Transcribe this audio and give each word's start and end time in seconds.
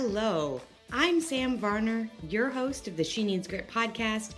Hello, 0.00 0.60
I'm 0.92 1.20
Sam 1.20 1.58
Varner, 1.58 2.08
your 2.28 2.50
host 2.50 2.86
of 2.86 2.96
the 2.96 3.02
She 3.02 3.24
Needs 3.24 3.48
Grit 3.48 3.68
podcast, 3.68 4.34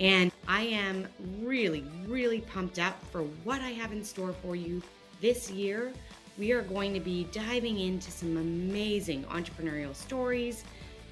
and 0.00 0.32
I 0.48 0.62
am 0.62 1.06
really, 1.40 1.84
really 2.04 2.40
pumped 2.40 2.80
up 2.80 3.00
for 3.12 3.22
what 3.44 3.60
I 3.60 3.70
have 3.70 3.92
in 3.92 4.02
store 4.02 4.32
for 4.32 4.56
you 4.56 4.82
this 5.20 5.52
year. 5.52 5.92
We 6.36 6.50
are 6.50 6.62
going 6.62 6.92
to 6.94 6.98
be 6.98 7.28
diving 7.30 7.78
into 7.78 8.10
some 8.10 8.36
amazing 8.38 9.22
entrepreneurial 9.26 9.94
stories. 9.94 10.64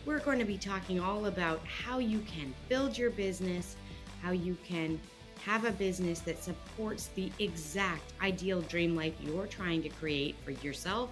We're 0.05 0.19
going 0.19 0.41
to 0.41 0.45
be 0.45 0.59
talking 0.59 0.99
all 0.99 1.27
about 1.27 1.65
how 1.65 2.01
you 2.01 2.19
can 2.23 2.53
build 2.69 2.99
your 2.99 3.11
business, 3.11 3.77
how 4.21 4.33
you 4.33 4.57
can 4.67 4.99
have 5.45 5.65
a 5.65 5.71
business 5.71 6.19
that 6.23 6.43
supports 6.43 7.11
the 7.15 7.31
exact 7.39 8.15
ideal 8.21 8.63
dream 8.63 8.97
life 8.97 9.15
you're 9.21 9.47
trying 9.47 9.81
to 9.85 9.89
create 9.91 10.35
for 10.45 10.51
yourself 10.51 11.11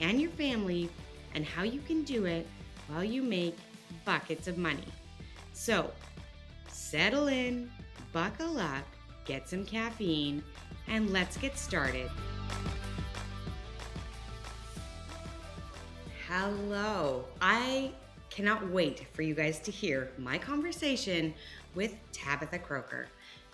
and 0.00 0.20
your 0.20 0.30
family 0.32 0.90
and 1.34 1.44
how 1.44 1.62
you 1.62 1.80
can 1.80 2.02
do 2.02 2.24
it 2.24 2.46
while 2.88 3.04
you 3.04 3.22
make 3.22 3.56
buckets 4.04 4.48
of 4.48 4.58
money. 4.58 4.86
So, 5.52 5.90
settle 6.68 7.28
in, 7.28 7.70
buckle 8.12 8.58
up, 8.58 8.84
get 9.24 9.48
some 9.48 9.64
caffeine, 9.64 10.42
and 10.88 11.10
let's 11.10 11.36
get 11.36 11.56
started. 11.58 12.10
Hello. 16.28 17.24
I 17.40 17.90
cannot 18.30 18.68
wait 18.70 19.06
for 19.12 19.22
you 19.22 19.34
guys 19.34 19.60
to 19.60 19.70
hear 19.70 20.10
my 20.18 20.38
conversation 20.38 21.32
with 21.74 21.94
Tabitha 22.12 22.58
Crocker. 22.58 23.06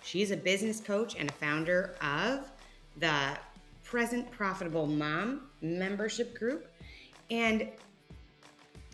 She's 0.03 0.31
a 0.31 0.37
business 0.37 0.79
coach 0.79 1.15
and 1.17 1.29
a 1.29 1.33
founder 1.33 1.95
of 2.01 2.49
the 2.97 3.37
Present 3.83 4.31
Profitable 4.31 4.87
Mom 4.87 5.49
membership 5.61 6.37
group 6.37 6.70
and 7.31 7.67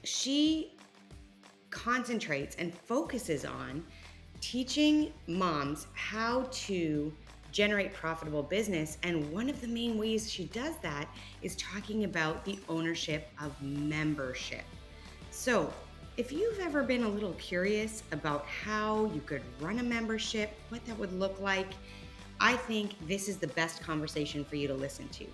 she 0.03 0.71
concentrates 1.69 2.55
and 2.55 2.73
focuses 2.73 3.43
on 3.43 3.83
teaching 4.39 5.11
moms 5.27 5.87
how 5.93 6.47
to 6.51 7.11
generate 7.51 7.93
profitable 7.93 8.43
business. 8.43 8.97
And 9.03 9.31
one 9.31 9.49
of 9.49 9.59
the 9.59 9.67
main 9.67 9.97
ways 9.97 10.31
she 10.31 10.45
does 10.45 10.77
that 10.77 11.09
is 11.41 11.55
talking 11.55 12.03
about 12.03 12.45
the 12.45 12.59
ownership 12.69 13.29
of 13.41 13.51
membership. 13.61 14.63
So, 15.31 15.73
if 16.17 16.31
you've 16.31 16.59
ever 16.59 16.81
been 16.81 17.03
a 17.03 17.09
little 17.09 17.33
curious 17.33 18.01
about 18.11 18.45
how 18.45 19.05
you 19.13 19.21
could 19.21 19.43
run 19.59 19.77
a 19.77 19.83
membership, 19.83 20.51
what 20.69 20.83
that 20.85 20.97
would 20.97 21.13
look 21.13 21.39
like, 21.39 21.67
I 22.39 22.55
think 22.55 22.93
this 23.07 23.29
is 23.29 23.37
the 23.37 23.47
best 23.47 23.83
conversation 23.83 24.43
for 24.43 24.55
you 24.55 24.67
to 24.67 24.73
listen 24.73 25.07
to. 25.09 25.25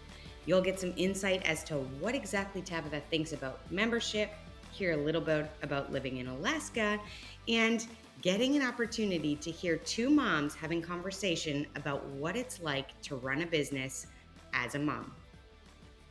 You'll 0.45 0.61
get 0.61 0.79
some 0.79 0.93
insight 0.97 1.43
as 1.43 1.63
to 1.65 1.75
what 1.99 2.15
exactly 2.15 2.61
Tabitha 2.61 3.01
thinks 3.09 3.31
about 3.31 3.59
membership, 3.71 4.29
hear 4.71 4.91
a 4.91 4.97
little 4.97 5.21
bit 5.21 5.49
about 5.61 5.91
living 5.91 6.17
in 6.17 6.27
Alaska, 6.27 6.99
and 7.47 7.87
getting 8.21 8.55
an 8.55 8.61
opportunity 8.61 9.35
to 9.37 9.51
hear 9.51 9.77
two 9.77 10.09
moms 10.09 10.53
having 10.53 10.81
conversation 10.81 11.65
about 11.75 12.05
what 12.07 12.35
it's 12.35 12.61
like 12.61 12.99
to 13.01 13.15
run 13.15 13.41
a 13.41 13.45
business 13.45 14.07
as 14.53 14.75
a 14.75 14.79
mom. 14.79 15.13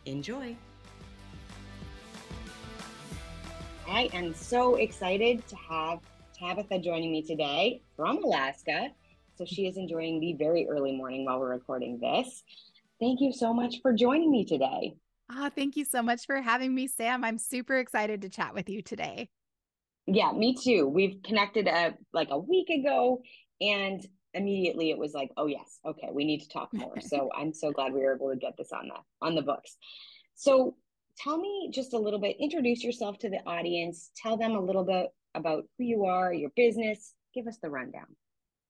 Enjoy. 0.07 0.57
I 3.87 4.09
am 4.15 4.33
so 4.33 4.77
excited 4.77 5.47
to 5.49 5.57
have 5.57 5.99
Tabitha 6.39 6.79
joining 6.79 7.13
me 7.13 7.23
today 7.23 7.83
from 7.97 8.25
Alaska. 8.25 8.89
So 9.37 9.45
she 9.45 9.67
is 9.67 9.77
enjoying 9.77 10.21
the 10.21 10.35
very 10.35 10.69
early 10.69 10.93
morning 10.97 11.25
while 11.25 11.39
we're 11.41 11.51
recording 11.51 11.99
this. 11.99 12.43
Thank 13.03 13.21
you 13.21 13.33
so 13.33 13.53
much 13.53 13.81
for 13.83 13.93
joining 13.93 14.31
me 14.31 14.45
today. 14.45 14.95
Ah, 15.29 15.47
oh, 15.47 15.51
thank 15.53 15.77
you 15.77 15.85
so 15.85 16.03
much 16.03 16.25
for 16.25 16.41
having 16.41 16.73
me, 16.73 16.87
Sam. 16.87 17.25
I'm 17.25 17.37
super 17.37 17.79
excited 17.79 18.23
to 18.23 18.29
chat 18.29 18.55
with 18.55 18.69
you 18.69 18.81
today. 18.81 19.29
Yeah, 20.07 20.31
me 20.31 20.55
too. 20.55 20.87
We've 20.87 21.21
connected 21.25 21.67
a, 21.67 21.95
like 22.13 22.29
a 22.31 22.39
week 22.39 22.69
ago 22.71 23.21
and 23.61 24.07
immediately 24.35 24.91
it 24.91 24.99
was 24.99 25.15
like, 25.15 25.31
oh 25.37 25.47
yes, 25.47 25.81
okay, 25.85 26.11
we 26.13 26.25
need 26.25 26.43
to 26.43 26.49
talk 26.49 26.73
more. 26.73 26.95
so 27.01 27.29
I'm 27.37 27.53
so 27.53 27.73
glad 27.73 27.93
we 27.93 28.03
were 28.03 28.15
able 28.15 28.31
to 28.31 28.37
get 28.37 28.57
this 28.57 28.71
on 28.71 28.87
the 28.87 28.95
on 29.21 29.35
the 29.35 29.43
books. 29.43 29.77
So 30.37 30.77
tell 31.19 31.39
me 31.39 31.71
just 31.75 31.95
a 31.95 31.99
little 31.99 32.21
bit, 32.21 32.37
introduce 32.39 32.85
yourself 32.85 33.19
to 33.19 33.29
the 33.29 33.41
audience, 33.47 34.13
tell 34.15 34.37
them 34.37 34.53
a 34.53 34.61
little 34.61 34.85
bit 34.85 35.09
about 35.35 35.65
who 35.77 35.85
you 35.85 36.05
are, 36.05 36.33
your 36.33 36.51
business, 36.55 37.15
give 37.35 37.49
us 37.49 37.59
the 37.61 37.69
rundown. 37.69 38.15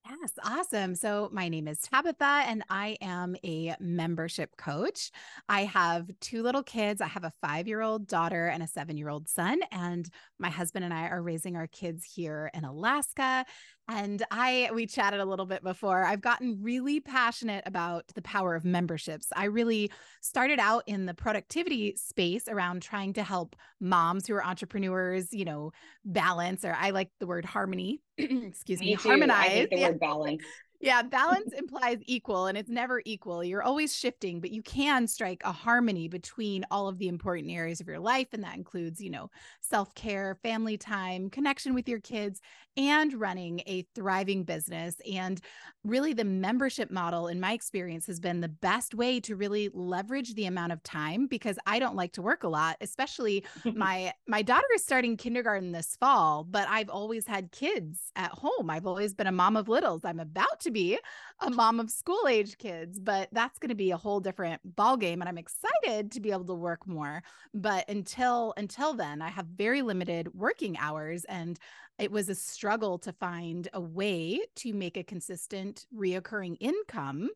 Yes, 0.09 0.33
awesome. 0.45 0.97
So, 0.97 1.29
my 1.33 1.49
name 1.49 1.69
is 1.69 1.81
Tabitha, 1.81 2.43
and 2.47 2.65
I 2.69 2.97
am 3.01 3.37
a 3.45 3.75
membership 3.79 4.57
coach. 4.57 5.11
I 5.49 5.63
have 5.65 6.11
two 6.21 6.43
little 6.43 6.63
kids. 6.65 7.01
I 7.01 7.07
have 7.07 7.23
a 7.25 7.33
five 7.41 7.69
year 7.69 7.81
old 7.83 8.09
daughter 8.09 8.49
and 8.49 8.63
a 8.65 8.67
seven 8.67 8.97
year 8.97 9.09
old 9.09 9.29
son. 9.29 9.61
And 9.71 10.09
my 10.43 10.51
husband 10.51 10.85
and 10.85 10.93
I 10.93 11.09
are 11.09 11.23
raising 11.23 11.57
our 11.57 11.67
kids 11.69 12.05
here 12.05 12.51
in 12.53 12.65
Alaska. 12.65 13.47
And 13.89 14.23
I, 14.31 14.71
we 14.75 14.87
chatted 14.87 15.21
a 15.21 15.25
little 15.25 15.47
bit 15.47 15.63
before. 15.63 16.05
I've 16.05 16.21
gotten 16.21 16.59
really 16.61 17.01
passionate 17.01 17.63
about 17.67 18.05
the 18.15 18.23
power 18.23 18.55
of 18.55 18.65
memberships. 18.65 19.29
I 19.35 19.45
really 19.45 19.91
started 20.21 20.59
out 20.59 20.83
in 20.87 21.07
the 21.07 21.15
productivity 21.15 21.97
space 21.97 22.49
around 22.49 22.83
trying 22.83 23.15
to 23.15 23.23
help 23.23 23.57
moms 23.81 24.27
who 24.27 24.35
are 24.35 24.45
entrepreneurs, 24.45 25.33
you 25.33 25.45
know, 25.45 25.73
balance, 26.05 26.65
or 26.65 26.77
I 26.79 26.91
like 26.91 27.11
the 27.21 27.27
word 27.27 27.45
harmony, 27.45 28.03
excuse 28.19 28.81
me, 28.81 28.87
me 28.87 28.95
harmonize. 28.95 29.69
the 29.71 29.79
yeah. 29.79 29.89
word 29.89 30.01
balance. 30.01 30.43
Yeah, 30.83 31.03
balance 31.03 31.53
implies 31.53 31.99
equal 32.07 32.47
and 32.47 32.59
it's 32.59 32.69
never 32.69 33.03
equal. 33.05 33.45
You're 33.45 33.63
always 33.63 33.97
shifting, 33.97 34.41
but 34.41 34.51
you 34.51 34.63
can 34.63 35.07
strike 35.07 35.41
a 35.45 35.53
harmony 35.53 36.09
between 36.09 36.65
all 36.73 36.89
of 36.89 36.99
the 36.99 37.07
important 37.07 37.53
areas 37.53 37.81
of 37.81 37.87
your 37.87 38.01
life. 38.01 38.27
And 38.33 38.43
that 38.43 38.57
includes, 38.57 39.01
you 39.01 39.09
know, 39.09 39.31
self 39.61 39.95
care, 39.95 40.35
family 40.43 40.77
time, 40.77 41.31
connection 41.31 41.73
with 41.73 41.89
your 41.89 42.01
kids, 42.01 42.41
and 42.77 43.15
running 43.15 43.61
a 43.67 43.87
thriving 43.95 44.43
business. 44.43 44.97
And 45.09 45.41
really, 45.85 46.15
the 46.15 46.25
membership 46.25 46.91
model, 46.91 47.29
in 47.29 47.39
my 47.39 47.53
experience, 47.53 48.07
has 48.09 48.19
been 48.19 48.41
the 48.41 48.49
best 48.49 48.93
way 48.93 49.21
to 49.21 49.37
really 49.37 49.71
leverage 49.73 50.35
the 50.35 50.47
amount 50.47 50.73
of 50.73 50.83
time 50.83 51.29
because 51.29 51.61
I 51.65 51.79
don't 51.79 51.95
like 51.95 52.13
to 52.15 52.23
work 52.23 52.43
a 52.43 52.49
lot, 52.49 52.77
especially 52.81 53.45
my 53.73 54.13
my 54.27 54.43
daughter 54.43 54.67
is 54.75 54.83
starting 54.83 55.17
kindergarten 55.17 55.71
this 55.71 55.95
fall, 55.95 56.43
but 56.43 56.67
I've 56.69 56.91
always 56.91 57.25
had 57.25 57.53
kids 57.53 58.11
at 58.17 58.33
home. 58.33 58.69
I've 58.69 58.87
always 58.87 59.15
been 59.15 59.29
a 59.29 59.33
mom 59.33 59.57
of 59.57 59.69
littles. 59.69 60.05
I'm 60.05 60.19
about 60.19 60.59
to 60.61 60.72
be 60.73 60.99
a 61.41 61.51
mom 61.51 61.81
of 61.81 61.91
school 61.91 62.27
age 62.29 62.59
kids, 62.59 62.99
but 62.99 63.29
that's 63.33 63.59
going 63.59 63.71
to 63.71 63.75
be 63.75 63.91
a 63.91 63.97
whole 63.97 64.21
different 64.21 64.61
ball 64.77 64.97
game 64.97 65.21
and 65.21 65.29
I'm 65.29 65.39
excited 65.39 66.13
to 66.13 66.21
be 66.21 66.31
able 66.31 66.47
to 66.47 66.55
work 66.55 66.87
more. 66.87 67.23
But 67.55 67.89
until 67.89 68.55
until 68.57 68.95
then, 68.95 69.23
I 69.23 69.29
have 69.29 69.47
very 69.47 69.83
limited 69.83 70.33
working 70.35 70.77
hours 70.79 71.25
and 71.25 71.59
it 71.99 72.11
was 72.11 72.29
a 72.29 72.35
struggle 72.35 72.99
to 73.01 73.13
find 73.13 73.69
a 73.73 73.81
way 73.81 74.41
to 74.57 74.73
make 74.73 74.97
a 74.97 75.05
consistent 75.05 75.87
reoccurring 75.95 76.57
income 76.61 77.31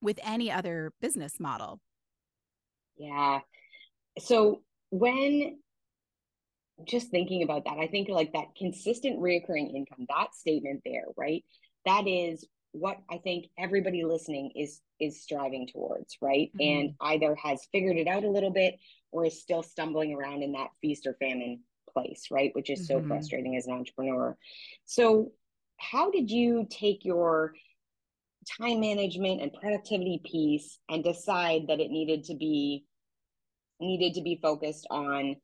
with 0.00 0.18
any 0.22 0.50
other 0.50 0.92
business 1.00 1.38
model. 1.38 1.80
Yeah. 2.96 3.40
So 4.18 4.62
when 4.90 5.58
just 6.84 7.10
thinking 7.10 7.42
about 7.42 7.64
that, 7.64 7.78
I 7.78 7.86
think 7.86 8.08
like 8.08 8.32
that 8.32 8.54
consistent 8.56 9.20
reoccurring 9.20 9.74
income, 9.74 10.06
that 10.08 10.34
statement 10.34 10.82
there, 10.84 11.04
right? 11.16 11.44
That 11.86 12.06
is 12.06 12.46
what 12.72 12.98
I 13.10 13.18
think 13.18 13.46
everybody 13.58 14.04
listening 14.04 14.52
is 14.56 14.80
is 14.98 15.22
striving 15.22 15.66
towards, 15.66 16.16
right? 16.20 16.50
Mm-hmm. 16.56 16.60
And 16.60 16.94
either 17.00 17.34
has 17.36 17.66
figured 17.70 17.96
it 17.96 18.08
out 18.08 18.24
a 18.24 18.30
little 18.30 18.50
bit 18.50 18.78
or 19.10 19.26
is 19.26 19.40
still 19.40 19.62
stumbling 19.62 20.14
around 20.14 20.42
in 20.42 20.52
that 20.52 20.70
feast 20.80 21.06
or 21.06 21.14
famine 21.14 21.60
place, 21.92 22.28
right? 22.30 22.50
Which 22.54 22.70
is 22.70 22.88
mm-hmm. 22.88 23.02
so 23.02 23.06
frustrating 23.06 23.56
as 23.56 23.66
an 23.66 23.74
entrepreneur. 23.74 24.36
So, 24.84 25.32
how 25.76 26.10
did 26.10 26.30
you 26.30 26.66
take 26.70 27.04
your 27.04 27.54
time 28.58 28.80
management 28.80 29.40
and 29.40 29.52
productivity 29.52 30.20
piece 30.24 30.78
and 30.88 31.04
decide 31.04 31.66
that 31.68 31.80
it 31.80 31.90
needed 31.90 32.24
to 32.24 32.34
be 32.34 32.84
needed 33.80 34.14
to 34.14 34.22
be 34.22 34.38
focused 34.40 34.86
on 34.90 35.36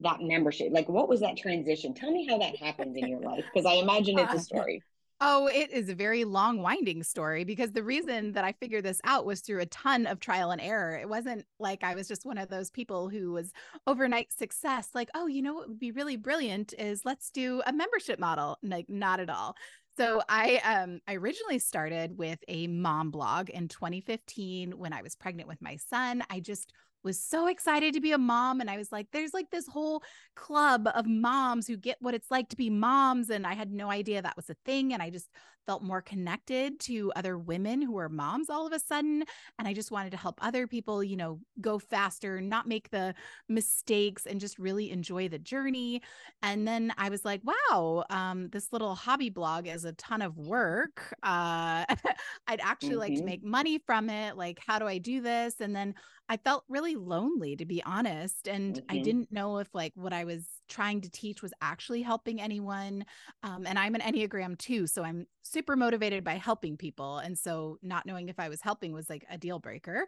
that 0.00 0.20
membership? 0.20 0.68
Like 0.70 0.88
what 0.88 1.08
was 1.08 1.20
that 1.20 1.36
transition? 1.36 1.94
Tell 1.94 2.10
me 2.10 2.26
how 2.28 2.38
that 2.38 2.56
happened 2.56 2.96
in 2.96 3.08
your 3.08 3.20
life 3.20 3.44
because 3.52 3.66
I 3.66 3.74
imagine 3.74 4.18
it's 4.18 4.34
a 4.34 4.40
story. 4.40 4.82
Oh, 5.18 5.46
it 5.46 5.70
is 5.72 5.88
a 5.88 5.94
very 5.94 6.24
long, 6.24 6.60
winding 6.60 7.02
story 7.02 7.44
because 7.44 7.72
the 7.72 7.82
reason 7.82 8.32
that 8.32 8.44
I 8.44 8.52
figured 8.52 8.84
this 8.84 9.00
out 9.02 9.24
was 9.24 9.40
through 9.40 9.60
a 9.62 9.66
ton 9.66 10.06
of 10.06 10.20
trial 10.20 10.50
and 10.50 10.60
error. 10.60 10.94
It 10.94 11.08
wasn't 11.08 11.46
like 11.58 11.82
I 11.82 11.94
was 11.94 12.06
just 12.06 12.26
one 12.26 12.36
of 12.36 12.50
those 12.50 12.70
people 12.70 13.08
who 13.08 13.32
was 13.32 13.50
overnight 13.86 14.30
success, 14.30 14.90
like, 14.94 15.08
oh, 15.14 15.26
you 15.26 15.40
know 15.40 15.54
what 15.54 15.68
would 15.70 15.78
be 15.78 15.90
really 15.90 16.16
brilliant 16.16 16.74
is 16.78 17.06
let's 17.06 17.30
do 17.30 17.62
a 17.66 17.72
membership 17.72 18.18
model. 18.18 18.58
Like, 18.62 18.90
not 18.90 19.18
at 19.18 19.30
all. 19.30 19.56
So 19.96 20.20
I 20.28 20.56
um 20.58 21.00
I 21.08 21.14
originally 21.14 21.60
started 21.60 22.18
with 22.18 22.38
a 22.48 22.66
mom 22.66 23.10
blog 23.10 23.48
in 23.48 23.68
2015 23.68 24.72
when 24.72 24.92
I 24.92 25.00
was 25.00 25.16
pregnant 25.16 25.48
with 25.48 25.62
my 25.62 25.76
son. 25.76 26.24
I 26.28 26.40
just 26.40 26.74
was 27.06 27.22
so 27.22 27.46
excited 27.46 27.94
to 27.94 28.00
be 28.00 28.12
a 28.12 28.18
mom. 28.18 28.60
And 28.60 28.68
I 28.68 28.76
was 28.76 28.92
like, 28.92 29.06
there's 29.12 29.32
like 29.32 29.50
this 29.50 29.66
whole 29.66 30.02
club 30.34 30.88
of 30.94 31.06
moms 31.06 31.66
who 31.66 31.78
get 31.78 31.96
what 32.00 32.14
it's 32.14 32.30
like 32.30 32.50
to 32.50 32.56
be 32.56 32.68
moms. 32.68 33.30
And 33.30 33.46
I 33.46 33.54
had 33.54 33.72
no 33.72 33.90
idea 33.90 34.20
that 34.20 34.36
was 34.36 34.50
a 34.50 34.56
thing. 34.66 34.92
And 34.92 35.02
I 35.02 35.08
just 35.08 35.30
felt 35.66 35.82
more 35.82 36.00
connected 36.00 36.78
to 36.80 37.12
other 37.16 37.36
women 37.36 37.82
who 37.82 37.98
are 37.98 38.08
moms 38.08 38.48
all 38.48 38.66
of 38.66 38.72
a 38.72 38.78
sudden. 38.78 39.24
And 39.58 39.66
I 39.66 39.72
just 39.72 39.90
wanted 39.90 40.10
to 40.10 40.16
help 40.16 40.38
other 40.40 40.66
people, 40.66 41.02
you 41.02 41.16
know, 41.16 41.40
go 41.60 41.78
faster, 41.78 42.40
not 42.40 42.68
make 42.68 42.90
the 42.90 43.14
mistakes, 43.48 44.26
and 44.26 44.40
just 44.40 44.58
really 44.58 44.90
enjoy 44.90 45.28
the 45.28 45.38
journey. 45.38 46.02
And 46.42 46.66
then 46.66 46.92
I 46.96 47.08
was 47.08 47.24
like, 47.24 47.42
wow, 47.44 48.04
um, 48.10 48.48
this 48.50 48.72
little 48.72 48.94
hobby 48.94 49.30
blog 49.30 49.66
is 49.66 49.84
a 49.84 49.92
ton 49.92 50.22
of 50.22 50.36
work. 50.38 51.14
Uh, 51.22 51.84
I'd 52.46 52.60
actually 52.60 52.90
mm-hmm. 52.90 52.98
like 52.98 53.12
to 53.12 53.18
mm-hmm. 53.18 53.26
make 53.26 53.44
money 53.44 53.78
from 53.78 54.08
it. 54.08 54.36
Like, 54.36 54.60
how 54.64 54.78
do 54.78 54.86
I 54.86 54.98
do 54.98 55.20
this? 55.20 55.60
And 55.60 55.74
then 55.74 55.94
I 56.28 56.36
felt 56.36 56.64
really 56.68 56.96
lonely, 56.96 57.56
to 57.56 57.64
be 57.64 57.82
honest. 57.84 58.48
And 58.48 58.76
mm-hmm. 58.76 58.96
I 58.96 58.98
didn't 58.98 59.32
know 59.32 59.58
if 59.58 59.74
like 59.74 59.92
what 59.94 60.12
I 60.12 60.24
was 60.24 60.46
trying 60.68 61.00
to 61.02 61.10
teach 61.10 61.42
was 61.42 61.52
actually 61.60 62.02
helping 62.02 62.40
anyone. 62.40 63.04
Um, 63.42 63.66
and 63.66 63.78
I'm 63.78 63.94
an 63.94 64.00
Enneagram 64.00 64.58
two. 64.58 64.86
So 64.86 65.02
I'm 65.02 65.26
super 65.42 65.76
motivated 65.76 66.24
by 66.24 66.34
helping 66.34 66.76
people. 66.76 67.18
And 67.18 67.36
so 67.36 67.78
not 67.82 68.06
knowing 68.06 68.28
if 68.28 68.38
I 68.38 68.48
was 68.48 68.60
helping 68.60 68.92
was 68.92 69.08
like 69.08 69.24
a 69.30 69.38
deal 69.38 69.58
breaker. 69.58 70.06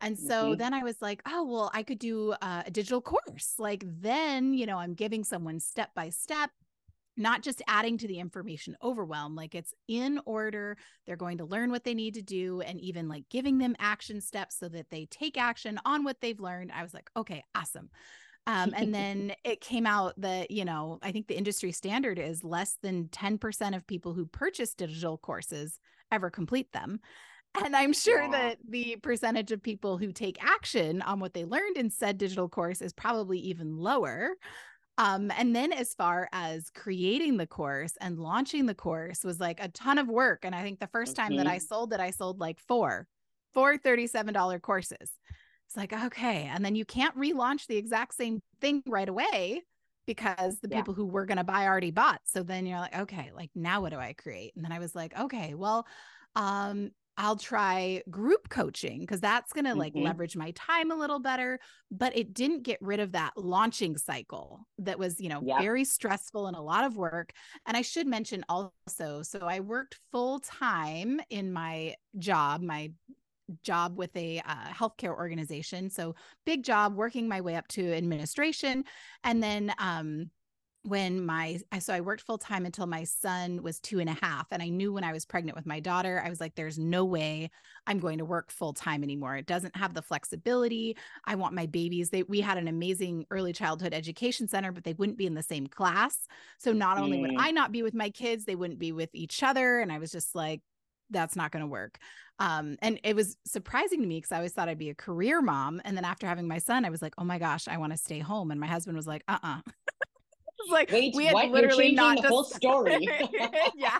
And 0.00 0.18
so 0.18 0.50
mm-hmm. 0.50 0.58
then 0.58 0.74
I 0.74 0.82
was 0.82 1.00
like, 1.00 1.22
oh, 1.26 1.44
well, 1.44 1.70
I 1.72 1.82
could 1.82 1.98
do 1.98 2.32
uh, 2.42 2.64
a 2.66 2.70
digital 2.70 3.00
course. 3.00 3.54
Like, 3.58 3.84
then, 3.86 4.52
you 4.52 4.66
know, 4.66 4.78
I'm 4.78 4.94
giving 4.94 5.24
someone 5.24 5.60
step 5.60 5.90
by 5.94 6.10
step 6.10 6.50
not 7.16 7.42
just 7.42 7.62
adding 7.68 7.96
to 7.98 8.08
the 8.08 8.18
information 8.18 8.76
overwhelm 8.82 9.34
like 9.34 9.54
it's 9.54 9.72
in 9.88 10.20
order 10.26 10.76
they're 11.06 11.16
going 11.16 11.38
to 11.38 11.44
learn 11.44 11.70
what 11.70 11.84
they 11.84 11.94
need 11.94 12.14
to 12.14 12.22
do 12.22 12.60
and 12.62 12.80
even 12.80 13.08
like 13.08 13.24
giving 13.30 13.58
them 13.58 13.76
action 13.78 14.20
steps 14.20 14.58
so 14.58 14.68
that 14.68 14.90
they 14.90 15.06
take 15.06 15.38
action 15.38 15.78
on 15.84 16.04
what 16.04 16.20
they've 16.20 16.40
learned 16.40 16.72
i 16.74 16.82
was 16.82 16.94
like 16.94 17.10
okay 17.16 17.42
awesome 17.54 17.88
um, 18.46 18.72
and 18.76 18.94
then 18.94 19.32
it 19.44 19.60
came 19.60 19.86
out 19.86 20.14
that 20.18 20.50
you 20.50 20.64
know 20.64 20.98
i 21.02 21.12
think 21.12 21.26
the 21.26 21.36
industry 21.36 21.72
standard 21.72 22.18
is 22.18 22.44
less 22.44 22.76
than 22.82 23.08
10% 23.08 23.76
of 23.76 23.86
people 23.86 24.14
who 24.14 24.26
purchase 24.26 24.74
digital 24.74 25.18
courses 25.18 25.78
ever 26.10 26.30
complete 26.30 26.72
them 26.72 27.00
and 27.62 27.76
i'm 27.76 27.92
sure 27.92 28.22
yeah. 28.22 28.30
that 28.30 28.58
the 28.68 28.96
percentage 29.02 29.52
of 29.52 29.62
people 29.62 29.98
who 29.98 30.12
take 30.12 30.42
action 30.44 31.02
on 31.02 31.20
what 31.20 31.34
they 31.34 31.44
learned 31.44 31.76
in 31.76 31.90
said 31.90 32.18
digital 32.18 32.48
course 32.48 32.80
is 32.80 32.92
probably 32.92 33.38
even 33.38 33.76
lower 33.76 34.30
um, 34.96 35.32
and 35.36 35.54
then 35.54 35.72
as 35.72 35.94
far 35.94 36.28
as 36.32 36.70
creating 36.70 37.36
the 37.36 37.46
course 37.46 37.94
and 38.00 38.18
launching 38.18 38.66
the 38.66 38.74
course 38.74 39.24
was 39.24 39.40
like 39.40 39.58
a 39.60 39.68
ton 39.68 39.98
of 39.98 40.08
work. 40.08 40.44
And 40.44 40.54
I 40.54 40.62
think 40.62 40.78
the 40.78 40.86
first 40.86 41.16
time 41.16 41.36
that 41.36 41.48
I 41.48 41.58
sold 41.58 41.92
it, 41.92 42.00
I 42.00 42.10
sold 42.10 42.38
like 42.38 42.60
four, 42.60 43.08
four 43.54 43.76
$37 43.76 44.62
courses. 44.62 45.10
It's 45.66 45.76
like, 45.76 45.92
okay. 45.92 46.50
And 46.52 46.64
then 46.64 46.74
you 46.74 46.84
can't 46.84 47.16
relaunch 47.16 47.66
the 47.66 47.76
exact 47.76 48.14
same 48.14 48.40
thing 48.60 48.82
right 48.86 49.08
away 49.08 49.62
because 50.06 50.58
the 50.60 50.68
yeah. 50.68 50.76
people 50.76 50.94
who 50.94 51.06
were 51.06 51.26
going 51.26 51.38
to 51.38 51.44
buy 51.44 51.66
already 51.66 51.90
bought. 51.90 52.20
So 52.24 52.42
then 52.42 52.66
you're 52.66 52.78
like, 52.78 52.96
okay, 52.96 53.30
like 53.34 53.50
now 53.54 53.80
what 53.80 53.92
do 53.92 53.98
I 53.98 54.12
create? 54.12 54.52
And 54.56 54.64
then 54.64 54.72
I 54.72 54.78
was 54.78 54.94
like, 54.94 55.18
okay, 55.18 55.54
well, 55.54 55.86
um, 56.36 56.90
I'll 57.16 57.36
try 57.36 58.02
group 58.10 58.48
coaching 58.48 59.00
because 59.00 59.20
that's 59.20 59.52
going 59.52 59.64
to 59.64 59.70
mm-hmm. 59.70 59.78
like 59.78 59.92
leverage 59.94 60.36
my 60.36 60.50
time 60.52 60.90
a 60.90 60.96
little 60.96 61.20
better. 61.20 61.60
But 61.90 62.16
it 62.16 62.34
didn't 62.34 62.64
get 62.64 62.78
rid 62.80 62.98
of 62.98 63.12
that 63.12 63.32
launching 63.36 63.96
cycle 63.96 64.66
that 64.78 64.98
was, 64.98 65.20
you 65.20 65.28
know, 65.28 65.40
yep. 65.44 65.60
very 65.60 65.84
stressful 65.84 66.48
and 66.48 66.56
a 66.56 66.60
lot 66.60 66.84
of 66.84 66.96
work. 66.96 67.32
And 67.66 67.76
I 67.76 67.82
should 67.82 68.06
mention 68.06 68.44
also, 68.48 69.22
so 69.22 69.38
I 69.42 69.60
worked 69.60 70.00
full 70.10 70.40
time 70.40 71.20
in 71.30 71.52
my 71.52 71.94
job, 72.18 72.62
my 72.62 72.90
job 73.62 73.96
with 73.96 74.14
a 74.16 74.40
uh, 74.46 74.68
healthcare 74.68 75.14
organization. 75.14 75.90
So 75.90 76.14
big 76.44 76.62
job, 76.62 76.94
working 76.94 77.28
my 77.28 77.40
way 77.40 77.56
up 77.56 77.68
to 77.68 77.92
administration. 77.92 78.84
And 79.22 79.42
then, 79.42 79.74
um, 79.78 80.30
when 80.86 81.24
my 81.24 81.58
so 81.78 81.94
i 81.94 82.00
worked 82.00 82.22
full 82.22 82.36
time 82.36 82.66
until 82.66 82.86
my 82.86 83.04
son 83.04 83.62
was 83.62 83.80
two 83.80 84.00
and 84.00 84.10
a 84.10 84.16
half 84.20 84.46
and 84.50 84.62
i 84.62 84.68
knew 84.68 84.92
when 84.92 85.02
i 85.02 85.12
was 85.12 85.24
pregnant 85.24 85.56
with 85.56 85.64
my 85.64 85.80
daughter 85.80 86.22
i 86.24 86.28
was 86.28 86.40
like 86.40 86.54
there's 86.54 86.78
no 86.78 87.06
way 87.06 87.50
i'm 87.86 87.98
going 87.98 88.18
to 88.18 88.24
work 88.24 88.50
full 88.50 88.74
time 88.74 89.02
anymore 89.02 89.34
it 89.34 89.46
doesn't 89.46 89.74
have 89.74 89.94
the 89.94 90.02
flexibility 90.02 90.94
i 91.24 91.34
want 91.34 91.54
my 91.54 91.64
babies 91.64 92.10
they 92.10 92.22
we 92.24 92.40
had 92.40 92.58
an 92.58 92.68
amazing 92.68 93.24
early 93.30 93.52
childhood 93.52 93.94
education 93.94 94.46
center 94.46 94.72
but 94.72 94.84
they 94.84 94.92
wouldn't 94.92 95.16
be 95.16 95.26
in 95.26 95.34
the 95.34 95.42
same 95.42 95.66
class 95.66 96.28
so 96.58 96.70
not 96.70 96.98
only 96.98 97.18
would 97.18 97.30
mm. 97.30 97.38
i 97.38 97.50
not 97.50 97.72
be 97.72 97.82
with 97.82 97.94
my 97.94 98.10
kids 98.10 98.44
they 98.44 98.54
wouldn't 98.54 98.78
be 98.78 98.92
with 98.92 99.10
each 99.14 99.42
other 99.42 99.80
and 99.80 99.90
i 99.90 99.98
was 99.98 100.12
just 100.12 100.34
like 100.34 100.60
that's 101.10 101.36
not 101.36 101.50
going 101.50 101.62
to 101.62 101.66
work. 101.66 101.98
Um, 102.38 102.76
and 102.82 102.98
it 103.04 103.14
was 103.14 103.36
surprising 103.46 104.00
to 104.00 104.06
me 104.06 104.18
because 104.18 104.32
I 104.32 104.36
always 104.36 104.52
thought 104.52 104.68
I'd 104.68 104.78
be 104.78 104.90
a 104.90 104.94
career 104.94 105.40
mom. 105.40 105.80
And 105.84 105.96
then 105.96 106.04
after 106.04 106.26
having 106.26 106.48
my 106.48 106.58
son, 106.58 106.84
I 106.84 106.90
was 106.90 107.02
like, 107.02 107.14
oh 107.18 107.24
my 107.24 107.38
gosh, 107.38 107.68
I 107.68 107.76
want 107.76 107.92
to 107.92 107.98
stay 107.98 108.18
home. 108.18 108.50
And 108.50 108.60
my 108.60 108.66
husband 108.66 108.96
was 108.96 109.06
like, 109.06 109.22
uh 109.28 109.38
uh-uh. 109.42 109.60
uh 109.66 109.72
like 110.70 110.90
Wait, 110.90 111.14
we 111.14 111.26
had 111.26 111.34
what? 111.34 111.50
literally 111.50 111.92
not 111.92 112.22
the 112.22 112.28
whole 112.28 112.44
story. 112.44 113.06
yeah. 113.74 113.98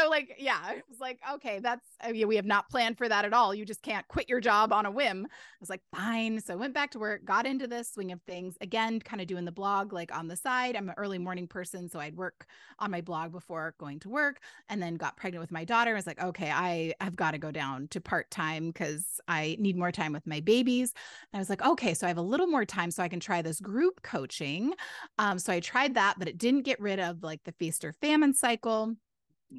So 0.00 0.08
like, 0.08 0.36
yeah, 0.38 0.72
it 0.72 0.84
was 0.88 1.00
like, 1.00 1.18
okay, 1.34 1.58
that's 1.58 1.86
I 2.00 2.12
mean, 2.12 2.26
we 2.26 2.36
have 2.36 2.46
not 2.46 2.70
planned 2.70 2.96
for 2.96 3.08
that 3.08 3.24
at 3.24 3.34
all. 3.34 3.54
You 3.54 3.66
just 3.66 3.82
can't 3.82 4.06
quit 4.08 4.28
your 4.28 4.40
job 4.40 4.72
on 4.72 4.86
a 4.86 4.90
whim. 4.90 5.26
I 5.26 5.56
was 5.60 5.68
like, 5.68 5.82
fine. 5.94 6.40
So 6.40 6.54
I 6.54 6.56
went 6.56 6.72
back 6.72 6.90
to 6.92 6.98
work, 6.98 7.24
got 7.24 7.46
into 7.46 7.66
the 7.66 7.82
swing 7.82 8.12
of 8.12 8.22
things 8.22 8.56
again, 8.60 9.00
kind 9.00 9.20
of 9.20 9.26
doing 9.26 9.44
the 9.44 9.52
blog 9.52 9.92
like 9.92 10.14
on 10.16 10.28
the 10.28 10.36
side. 10.36 10.76
I'm 10.76 10.88
an 10.88 10.94
early 10.96 11.18
morning 11.18 11.46
person, 11.46 11.88
so 11.88 12.00
I'd 12.00 12.16
work 12.16 12.46
on 12.78 12.90
my 12.90 13.00
blog 13.02 13.32
before 13.32 13.74
going 13.78 14.00
to 14.00 14.08
work, 14.08 14.40
and 14.68 14.82
then 14.82 14.94
got 14.94 15.16
pregnant 15.16 15.42
with 15.42 15.52
my 15.52 15.64
daughter. 15.64 15.90
I 15.90 15.94
was 15.94 16.06
like, 16.06 16.22
okay, 16.22 16.50
I 16.50 16.94
have 17.00 17.16
got 17.16 17.32
to 17.32 17.38
go 17.38 17.50
down 17.50 17.88
to 17.88 18.00
part 18.00 18.30
time 18.30 18.68
because 18.68 19.20
I 19.28 19.56
need 19.58 19.76
more 19.76 19.92
time 19.92 20.12
with 20.12 20.26
my 20.26 20.40
babies. 20.40 20.94
And 21.32 21.38
I 21.38 21.40
was 21.40 21.50
like, 21.50 21.62
okay, 21.62 21.92
so 21.92 22.06
I 22.06 22.08
have 22.08 22.18
a 22.18 22.22
little 22.22 22.46
more 22.46 22.64
time, 22.64 22.90
so 22.90 23.02
I 23.02 23.08
can 23.08 23.20
try 23.20 23.42
this 23.42 23.60
group 23.60 24.02
coaching. 24.02 24.72
Um, 25.18 25.38
so 25.38 25.52
I 25.52 25.60
tried 25.60 25.94
that, 25.94 26.14
but 26.18 26.28
it 26.28 26.38
didn't 26.38 26.62
get 26.62 26.80
rid 26.80 27.00
of 27.00 27.22
like 27.22 27.44
the 27.44 27.52
feast 27.52 27.84
or 27.84 27.92
famine 27.92 28.32
cycle. 28.32 28.96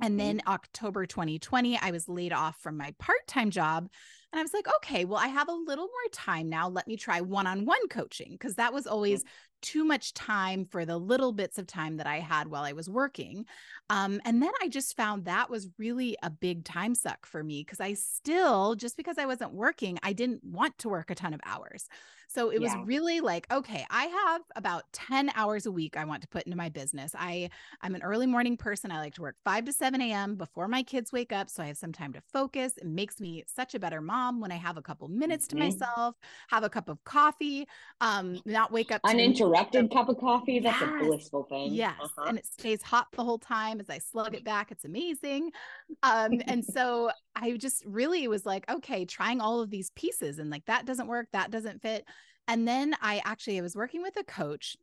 And 0.02 0.12
mm-hmm. 0.12 0.18
then 0.18 0.42
October 0.48 1.06
2020, 1.06 1.78
I 1.78 1.92
was 1.92 2.08
laid 2.08 2.34
off 2.34 2.60
from 2.62 2.78
my 2.78 2.94
part 3.00 3.28
time 3.28 3.50
job. 3.50 3.90
And 4.32 4.40
I 4.40 4.44
was 4.44 4.54
like, 4.54 4.68
okay, 4.78 5.04
well, 5.04 5.20
I 5.20 5.28
have 5.28 5.50
a 5.50 5.54
little 5.54 5.86
more 5.86 6.10
time 6.14 6.48
now. 6.50 6.70
Let 6.70 6.88
me 6.88 6.96
try 6.96 7.20
one 7.20 7.48
on 7.48 7.66
one 7.66 7.88
coaching 7.90 8.32
because 8.32 8.56
that 8.56 8.74
was 8.74 8.88
always 8.88 9.26
too 9.62 9.84
much 9.84 10.14
time 10.14 10.66
for 10.66 10.86
the 10.86 10.98
little 10.98 11.32
bits 11.32 11.58
of 11.58 11.68
time 11.68 11.98
that 11.98 12.08
I 12.08 12.20
had 12.20 12.48
while 12.48 12.64
I 12.64 12.74
was 12.74 12.90
working. 12.90 13.46
Um, 13.90 14.22
and 14.26 14.42
then 14.42 14.52
I 14.62 14.68
just 14.68 14.96
found 14.96 15.26
that 15.26 15.50
was 15.50 15.70
really 15.78 16.18
a 16.24 16.30
big 16.30 16.64
time 16.64 16.96
suck 16.96 17.26
for 17.26 17.44
me 17.44 17.64
because 17.64 17.80
I 17.80 17.94
still, 17.94 18.76
just 18.76 18.98
because 18.98 19.18
I 19.18 19.26
wasn't 19.26 19.54
working, 19.54 20.00
I 20.04 20.14
didn't 20.14 20.44
want 20.44 20.78
to 20.80 20.90
work 20.90 21.12
a 21.12 21.16
ton 21.16 21.34
of 21.34 21.42
hours. 21.46 21.88
So 22.34 22.50
it 22.50 22.62
was 22.62 22.72
really 22.86 23.20
like, 23.20 23.46
okay, 23.52 23.86
I 23.90 24.06
have 24.06 24.42
about 24.56 24.84
10 24.94 25.32
hours 25.36 25.66
a 25.66 25.72
week 25.72 25.98
I 25.98 26.06
want 26.06 26.22
to 26.22 26.30
put 26.30 26.44
into 26.44 26.58
my 26.58 26.70
business. 26.70 27.14
I 27.18 27.50
I'm 27.82 27.94
an 27.94 28.04
early 28.04 28.26
morning 28.26 28.56
person. 28.56 28.90
I 28.90 29.00
like 29.00 29.16
to 29.16 29.22
work 29.22 29.36
5 29.44 29.66
to 29.66 29.74
7 29.74 30.00
a.m. 30.02 30.36
before 30.36 30.70
my 30.70 30.82
kids 30.82 31.12
wake 31.12 31.34
up. 31.34 31.50
So 31.50 31.62
I 31.62 31.68
have 31.68 31.78
some 31.78 31.92
time 31.92 32.14
to 32.14 32.22
focus. 32.32 32.78
It 32.78 32.88
makes 32.88 33.20
me 33.20 33.44
such 33.54 33.76
a 33.76 33.80
better 33.80 34.00
mom 34.00 34.40
when 34.40 34.50
I 34.50 34.56
have 34.56 34.78
a 34.78 34.82
couple 34.82 35.10
minutes 35.10 35.46
to 35.48 35.56
mm-hmm. 35.56 35.66
myself, 35.66 36.16
have 36.48 36.64
a 36.64 36.70
cup 36.70 36.88
of 36.88 37.04
coffee, 37.04 37.68
um, 38.00 38.40
not 38.46 38.72
wake 38.72 38.94
up 38.94 39.02
uninterrupted 39.04 39.51
the, 39.72 39.88
cup 39.88 40.10
of 40.10 40.18
coffee. 40.18 40.60
That's 40.60 40.80
yes, 40.80 40.90
a 40.90 41.06
blissful 41.06 41.44
thing. 41.44 41.74
Yes. 41.74 41.96
Uh-huh. 42.02 42.26
And 42.28 42.38
it 42.38 42.46
stays 42.46 42.82
hot 42.82 43.08
the 43.14 43.24
whole 43.24 43.40
time 43.40 43.80
as 43.80 43.90
I 43.90 44.00
slug 44.00 44.36
it 44.36 44.44
back. 44.44 44.72
It's 44.72 44.86
amazing. 44.86 45.52
Um, 46.04 46.42
and 46.48 46.64
so 46.64 47.12
I 47.36 47.58
just 47.58 47.84
really 47.86 48.28
was 48.28 48.46
like, 48.46 48.70
okay, 48.70 49.06
trying 49.06 49.42
all 49.42 49.62
of 49.62 49.70
these 49.70 49.92
pieces 49.96 50.40
and 50.40 50.50
like 50.50 50.66
that 50.66 50.86
doesn't 50.86 51.08
work, 51.08 51.28
that 51.34 51.52
doesn't 51.52 51.82
fit. 51.82 52.06
And 52.48 52.68
then 52.68 52.96
I 53.02 53.22
actually 53.26 53.60
I 53.60 53.62
was 53.62 53.76
working 53.76 54.02
with 54.02 54.18
a 54.18 54.24
coach 54.24 54.76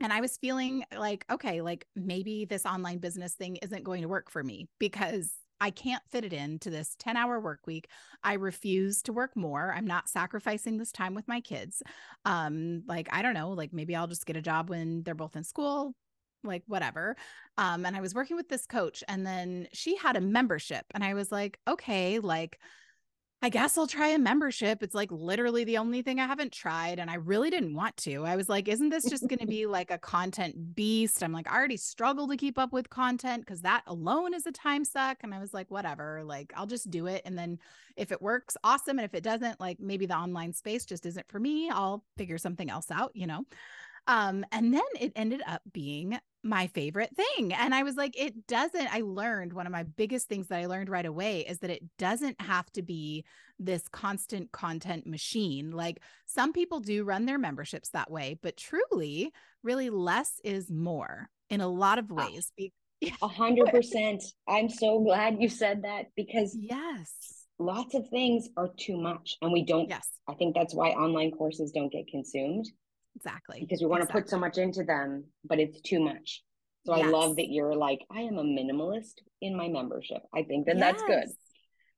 and 0.00 0.12
I 0.12 0.20
was 0.20 0.36
feeling 0.36 0.84
like, 0.96 1.24
okay, 1.30 1.60
like 1.60 1.86
maybe 1.94 2.44
this 2.44 2.66
online 2.66 2.98
business 2.98 3.34
thing 3.34 3.56
isn't 3.56 3.84
going 3.84 4.02
to 4.02 4.08
work 4.08 4.30
for 4.30 4.42
me 4.42 4.68
because 4.78 5.32
I 5.64 5.70
can't 5.70 6.02
fit 6.10 6.26
it 6.26 6.34
into 6.34 6.68
this 6.68 6.94
10 6.98 7.16
hour 7.16 7.40
work 7.40 7.60
week. 7.66 7.88
I 8.22 8.34
refuse 8.34 9.00
to 9.04 9.14
work 9.14 9.34
more. 9.34 9.72
I'm 9.74 9.86
not 9.86 10.10
sacrificing 10.10 10.76
this 10.76 10.92
time 10.92 11.14
with 11.14 11.26
my 11.26 11.40
kids. 11.40 11.82
Um, 12.26 12.82
like, 12.86 13.08
I 13.10 13.22
don't 13.22 13.32
know, 13.32 13.48
like 13.48 13.72
maybe 13.72 13.96
I'll 13.96 14.06
just 14.06 14.26
get 14.26 14.36
a 14.36 14.42
job 14.42 14.68
when 14.68 15.02
they're 15.04 15.14
both 15.14 15.36
in 15.36 15.42
school, 15.42 15.94
like 16.42 16.64
whatever. 16.66 17.16
Um, 17.56 17.86
and 17.86 17.96
I 17.96 18.02
was 18.02 18.14
working 18.14 18.36
with 18.36 18.50
this 18.50 18.66
coach 18.66 19.02
and 19.08 19.24
then 19.24 19.66
she 19.72 19.96
had 19.96 20.16
a 20.16 20.20
membership 20.20 20.84
and 20.94 21.02
I 21.02 21.14
was 21.14 21.32
like, 21.32 21.58
okay, 21.66 22.18
like 22.18 22.60
I 23.44 23.50
guess 23.50 23.76
I'll 23.76 23.86
try 23.86 24.08
a 24.08 24.18
membership. 24.18 24.82
It's 24.82 24.94
like 24.94 25.12
literally 25.12 25.64
the 25.64 25.76
only 25.76 26.00
thing 26.00 26.18
I 26.18 26.26
haven't 26.26 26.50
tried. 26.50 26.98
And 26.98 27.10
I 27.10 27.16
really 27.16 27.50
didn't 27.50 27.74
want 27.74 27.94
to. 27.98 28.24
I 28.24 28.36
was 28.36 28.48
like, 28.48 28.68
isn't 28.68 28.88
this 28.88 29.04
just 29.04 29.28
going 29.28 29.38
to 29.40 29.46
be 29.46 29.66
like 29.66 29.90
a 29.90 29.98
content 29.98 30.74
beast? 30.74 31.22
I'm 31.22 31.30
like, 31.30 31.46
I 31.46 31.54
already 31.54 31.76
struggle 31.76 32.26
to 32.28 32.38
keep 32.38 32.58
up 32.58 32.72
with 32.72 32.88
content 32.88 33.44
because 33.44 33.60
that 33.60 33.82
alone 33.86 34.32
is 34.32 34.46
a 34.46 34.50
time 34.50 34.82
suck. 34.82 35.18
And 35.22 35.34
I 35.34 35.40
was 35.40 35.52
like, 35.52 35.70
whatever, 35.70 36.22
like 36.24 36.54
I'll 36.56 36.64
just 36.64 36.90
do 36.90 37.06
it. 37.06 37.20
And 37.26 37.36
then 37.36 37.58
if 37.96 38.12
it 38.12 38.22
works, 38.22 38.56
awesome. 38.64 38.98
And 38.98 39.04
if 39.04 39.12
it 39.12 39.22
doesn't, 39.22 39.60
like 39.60 39.78
maybe 39.78 40.06
the 40.06 40.16
online 40.16 40.54
space 40.54 40.86
just 40.86 41.04
isn't 41.04 41.28
for 41.28 41.38
me, 41.38 41.68
I'll 41.68 42.02
figure 42.16 42.38
something 42.38 42.70
else 42.70 42.90
out, 42.90 43.10
you 43.14 43.26
know? 43.26 43.44
Um, 44.06 44.46
and 44.52 44.72
then 44.72 44.80
it 44.98 45.12
ended 45.16 45.42
up 45.46 45.60
being 45.70 46.18
my 46.44 46.66
favorite 46.68 47.10
thing. 47.16 47.52
And 47.52 47.74
I 47.74 47.82
was 47.82 47.96
like, 47.96 48.14
it 48.20 48.46
doesn't. 48.46 48.94
I 48.94 49.00
learned 49.00 49.52
one 49.52 49.66
of 49.66 49.72
my 49.72 49.82
biggest 49.82 50.28
things 50.28 50.48
that 50.48 50.60
I 50.60 50.66
learned 50.66 50.88
right 50.88 51.06
away 51.06 51.40
is 51.40 51.58
that 51.60 51.70
it 51.70 51.82
doesn't 51.98 52.40
have 52.40 52.70
to 52.72 52.82
be 52.82 53.24
this 53.58 53.88
constant 53.88 54.52
content 54.52 55.06
machine. 55.06 55.70
Like 55.70 56.00
some 56.26 56.52
people 56.52 56.80
do 56.80 57.04
run 57.04 57.24
their 57.24 57.38
memberships 57.38 57.90
that 57.90 58.10
way, 58.10 58.38
but 58.42 58.56
truly, 58.56 59.32
really 59.62 59.90
less 59.90 60.40
is 60.44 60.70
more 60.70 61.28
in 61.48 61.60
a 61.60 61.68
lot 61.68 61.98
of 61.98 62.12
ah. 62.12 62.14
ways. 62.14 62.52
A 63.20 63.28
hundred 63.28 63.66
percent. 63.66 64.22
I'm 64.48 64.70
so 64.70 65.00
glad 65.00 65.36
you 65.38 65.48
said 65.48 65.82
that 65.82 66.06
because 66.16 66.56
yes, 66.58 67.44
lots 67.58 67.94
of 67.94 68.08
things 68.08 68.48
are 68.56 68.70
too 68.78 68.96
much 68.96 69.36
and 69.40 69.52
we 69.52 69.64
don't 69.64 69.88
yes 69.88 70.08
i 70.28 70.34
think 70.34 70.54
that's 70.54 70.74
why 70.74 70.88
online 70.90 71.30
courses 71.30 71.70
don't 71.70 71.92
get 71.92 72.06
consumed 72.08 72.66
exactly 73.16 73.60
because 73.60 73.80
we 73.80 73.86
want 73.86 74.02
exactly. 74.02 74.20
to 74.20 74.24
put 74.24 74.30
so 74.30 74.38
much 74.38 74.58
into 74.58 74.84
them 74.84 75.24
but 75.44 75.58
it's 75.58 75.80
too 75.80 76.00
much 76.00 76.42
so 76.84 76.96
yes. 76.96 77.06
i 77.06 77.08
love 77.08 77.36
that 77.36 77.48
you're 77.48 77.74
like 77.74 78.00
i 78.10 78.20
am 78.20 78.38
a 78.38 78.44
minimalist 78.44 79.14
in 79.40 79.56
my 79.56 79.68
membership 79.68 80.22
i 80.34 80.42
think 80.42 80.66
that 80.66 80.76
yes. 80.76 80.96
that's 80.98 81.02
good 81.02 81.28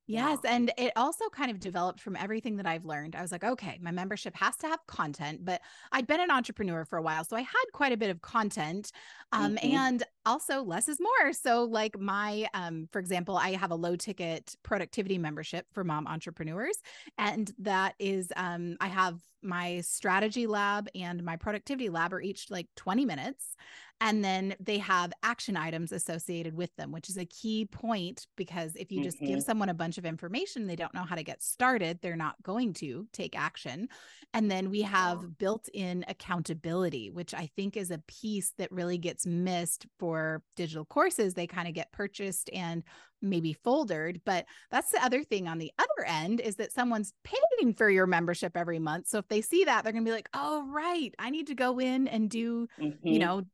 Yes. 0.06 0.38
Yeah. 0.44 0.54
And 0.54 0.72
it 0.78 0.92
also 0.94 1.28
kind 1.30 1.50
of 1.50 1.58
developed 1.58 2.00
from 2.00 2.16
everything 2.16 2.56
that 2.56 2.66
I've 2.66 2.84
learned. 2.84 3.16
I 3.16 3.22
was 3.22 3.32
like, 3.32 3.42
okay, 3.42 3.78
my 3.82 3.90
membership 3.90 4.36
has 4.36 4.56
to 4.58 4.68
have 4.68 4.78
content, 4.86 5.44
but 5.44 5.60
I'd 5.90 6.06
been 6.06 6.20
an 6.20 6.30
entrepreneur 6.30 6.84
for 6.84 6.98
a 6.98 7.02
while. 7.02 7.24
So 7.24 7.36
I 7.36 7.40
had 7.40 7.64
quite 7.72 7.92
a 7.92 7.96
bit 7.96 8.10
of 8.10 8.20
content. 8.22 8.92
Um, 9.32 9.56
mm-hmm. 9.56 9.74
And 9.74 10.02
also 10.24 10.62
less 10.62 10.88
is 10.88 10.98
more. 11.00 11.32
So, 11.32 11.64
like 11.64 11.98
my, 11.98 12.46
um, 12.54 12.88
for 12.92 13.00
example, 13.00 13.36
I 13.36 13.52
have 13.52 13.72
a 13.72 13.76
low 13.76 13.96
ticket 13.96 14.54
productivity 14.62 15.18
membership 15.18 15.66
for 15.72 15.82
mom 15.82 16.06
entrepreneurs. 16.06 16.76
And 17.18 17.52
that 17.58 17.94
is, 17.98 18.32
um, 18.36 18.76
I 18.80 18.86
have 18.86 19.18
my 19.46 19.80
strategy 19.80 20.46
lab 20.46 20.88
and 20.94 21.22
my 21.24 21.36
productivity 21.36 21.88
lab 21.88 22.12
are 22.12 22.20
each 22.20 22.50
like 22.50 22.66
20 22.76 23.04
minutes. 23.04 23.54
And 24.00 24.22
then 24.22 24.54
they 24.60 24.76
have 24.78 25.12
action 25.22 25.56
items 25.56 25.90
associated 25.90 26.54
with 26.54 26.74
them, 26.76 26.92
which 26.92 27.08
is 27.08 27.16
a 27.16 27.24
key 27.24 27.64
point 27.64 28.26
because 28.36 28.76
if 28.76 28.92
you 28.92 29.02
just 29.02 29.16
mm-hmm. 29.16 29.26
give 29.26 29.42
someone 29.42 29.70
a 29.70 29.74
bunch 29.74 29.96
of 29.96 30.04
information, 30.04 30.66
they 30.66 30.76
don't 30.76 30.92
know 30.92 31.04
how 31.04 31.14
to 31.14 31.22
get 31.22 31.42
started, 31.42 32.00
they're 32.02 32.14
not 32.14 32.36
going 32.42 32.74
to 32.74 33.06
take 33.14 33.38
action. 33.38 33.88
And 34.34 34.50
then 34.50 34.68
we 34.68 34.82
have 34.82 35.20
yeah. 35.22 35.28
built 35.38 35.70
in 35.72 36.04
accountability, 36.08 37.08
which 37.08 37.32
I 37.32 37.48
think 37.56 37.74
is 37.74 37.90
a 37.90 38.02
piece 38.06 38.52
that 38.58 38.70
really 38.70 38.98
gets 38.98 39.24
missed 39.24 39.86
for 39.98 40.42
digital 40.56 40.84
courses. 40.84 41.32
They 41.32 41.46
kind 41.46 41.66
of 41.66 41.72
get 41.72 41.92
purchased 41.92 42.50
and 42.52 42.82
maybe 43.22 43.52
foldered. 43.52 44.20
But 44.24 44.46
that's 44.70 44.90
the 44.90 45.04
other 45.04 45.22
thing 45.22 45.48
on 45.48 45.58
the 45.58 45.72
other 45.78 46.06
end 46.06 46.40
is 46.40 46.56
that 46.56 46.72
someone's 46.72 47.12
paying 47.24 47.74
for 47.74 47.90
your 47.90 48.06
membership 48.06 48.56
every 48.56 48.78
month. 48.78 49.08
So 49.08 49.18
if 49.18 49.28
they 49.28 49.40
see 49.40 49.64
that, 49.64 49.84
they're 49.84 49.92
going 49.92 50.04
to 50.04 50.08
be 50.08 50.14
like, 50.14 50.28
oh, 50.34 50.66
right, 50.70 51.14
I 51.18 51.30
need 51.30 51.48
to 51.48 51.54
go 51.54 51.78
in 51.78 52.08
and 52.08 52.30
do, 52.30 52.68
mm-hmm. 52.80 53.06
you 53.06 53.18
know, 53.18 53.44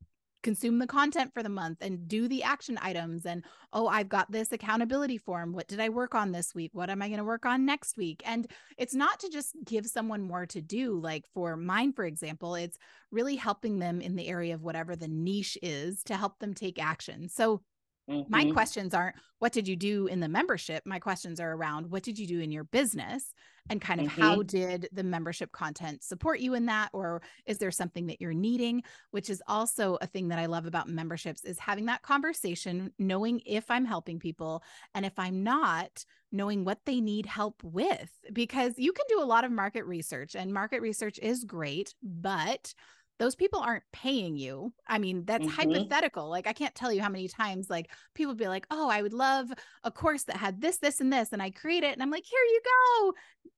consume 0.42 0.78
the 0.78 0.86
content 0.86 1.32
for 1.32 1.42
the 1.42 1.48
month 1.48 1.78
and 1.80 2.08
do 2.08 2.28
the 2.28 2.42
action 2.42 2.78
items 2.82 3.26
and 3.26 3.44
oh 3.72 3.86
i've 3.86 4.08
got 4.08 4.30
this 4.30 4.52
accountability 4.52 5.16
form 5.16 5.52
what 5.52 5.68
did 5.68 5.80
i 5.80 5.88
work 5.88 6.14
on 6.14 6.32
this 6.32 6.54
week 6.54 6.70
what 6.74 6.90
am 6.90 7.00
i 7.00 7.08
going 7.08 7.18
to 7.18 7.24
work 7.24 7.46
on 7.46 7.64
next 7.64 7.96
week 7.96 8.22
and 8.26 8.50
it's 8.76 8.94
not 8.94 9.20
to 9.20 9.28
just 9.30 9.54
give 9.64 9.86
someone 9.86 10.22
more 10.22 10.46
to 10.46 10.60
do 10.60 10.98
like 10.98 11.24
for 11.32 11.56
mine 11.56 11.92
for 11.92 12.04
example 12.04 12.54
it's 12.54 12.76
really 13.10 13.36
helping 13.36 13.78
them 13.78 14.00
in 14.00 14.16
the 14.16 14.28
area 14.28 14.54
of 14.54 14.62
whatever 14.62 14.96
the 14.96 15.08
niche 15.08 15.56
is 15.62 16.02
to 16.02 16.16
help 16.16 16.38
them 16.38 16.54
take 16.54 16.82
action 16.82 17.28
so 17.28 17.62
Mm-hmm. 18.10 18.30
My 18.30 18.50
questions 18.50 18.94
aren't 18.94 19.16
what 19.38 19.52
did 19.52 19.66
you 19.66 19.76
do 19.76 20.06
in 20.06 20.20
the 20.20 20.28
membership? 20.28 20.84
My 20.86 20.98
questions 20.98 21.40
are 21.40 21.52
around 21.52 21.90
what 21.90 22.02
did 22.02 22.18
you 22.18 22.26
do 22.26 22.40
in 22.40 22.52
your 22.52 22.64
business 22.64 23.32
and 23.70 23.80
kind 23.80 24.00
of 24.00 24.08
mm-hmm. 24.08 24.20
how 24.20 24.42
did 24.42 24.88
the 24.92 25.04
membership 25.04 25.52
content 25.52 26.02
support 26.02 26.40
you 26.40 26.54
in 26.54 26.66
that 26.66 26.90
or 26.92 27.22
is 27.46 27.58
there 27.58 27.70
something 27.70 28.06
that 28.06 28.20
you're 28.20 28.34
needing, 28.34 28.82
which 29.12 29.30
is 29.30 29.42
also 29.46 29.98
a 30.00 30.06
thing 30.06 30.28
that 30.28 30.38
I 30.38 30.46
love 30.46 30.66
about 30.66 30.88
memberships 30.88 31.44
is 31.44 31.58
having 31.58 31.86
that 31.86 32.02
conversation, 32.02 32.92
knowing 32.98 33.40
if 33.46 33.70
I'm 33.70 33.84
helping 33.84 34.18
people 34.18 34.62
and 34.94 35.06
if 35.06 35.16
I'm 35.18 35.42
not, 35.44 36.04
knowing 36.32 36.64
what 36.64 36.78
they 36.86 37.00
need 37.00 37.26
help 37.26 37.62
with 37.62 38.10
because 38.32 38.78
you 38.78 38.92
can 38.92 39.04
do 39.08 39.20
a 39.20 39.24
lot 39.24 39.44
of 39.44 39.52
market 39.52 39.84
research 39.84 40.34
and 40.34 40.52
market 40.52 40.80
research 40.80 41.18
is 41.20 41.44
great, 41.44 41.94
but 42.02 42.74
those 43.18 43.34
people 43.34 43.60
aren't 43.60 43.84
paying 43.92 44.36
you. 44.36 44.72
I 44.88 44.98
mean, 44.98 45.24
that's 45.24 45.44
mm-hmm. 45.44 45.74
hypothetical. 45.74 46.28
Like, 46.28 46.46
I 46.46 46.52
can't 46.52 46.74
tell 46.74 46.92
you 46.92 47.00
how 47.02 47.08
many 47.08 47.28
times, 47.28 47.70
like, 47.70 47.90
people 48.14 48.34
be 48.34 48.48
like, 48.48 48.66
oh, 48.70 48.88
I 48.88 49.02
would 49.02 49.12
love 49.12 49.52
a 49.84 49.90
course 49.90 50.24
that 50.24 50.36
had 50.36 50.60
this, 50.60 50.78
this, 50.78 51.00
and 51.00 51.12
this. 51.12 51.32
And 51.32 51.40
I 51.40 51.50
create 51.50 51.84
it. 51.84 51.92
And 51.92 52.02
I'm 52.02 52.10
like, 52.10 52.24
here 52.24 52.40
you 52.40 52.60
go. 52.64 53.12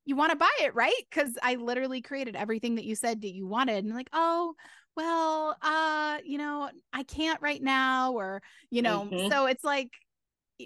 You 0.05 0.17
want 0.17 0.33
to 0.33 0.37
buy 0.37 0.51
it, 0.61 0.75
right? 0.75 0.93
Because 1.09 1.31
I 1.43 1.55
literally 1.55 2.03
created 2.03 2.37
everything 2.37 2.75
that 2.75 2.85
you 2.85 2.95
said 2.95 3.23
that 3.23 3.35
you 3.35 3.47
wanted. 3.47 3.85
And 3.85 3.95
like, 3.95 4.11
oh, 4.13 4.55
well, 4.97 5.57
uh, 5.63 6.19
you 6.25 6.39
know, 6.39 6.69
I 6.93 7.05
can't 7.05 7.41
right 7.41 7.63
now. 7.63 8.13
Or, 8.13 8.43
you 8.71 8.83
know, 8.83 9.09
mm-hmm. 9.11 9.31
so 9.31 9.47
it's 9.47 9.65
like, 9.65 9.91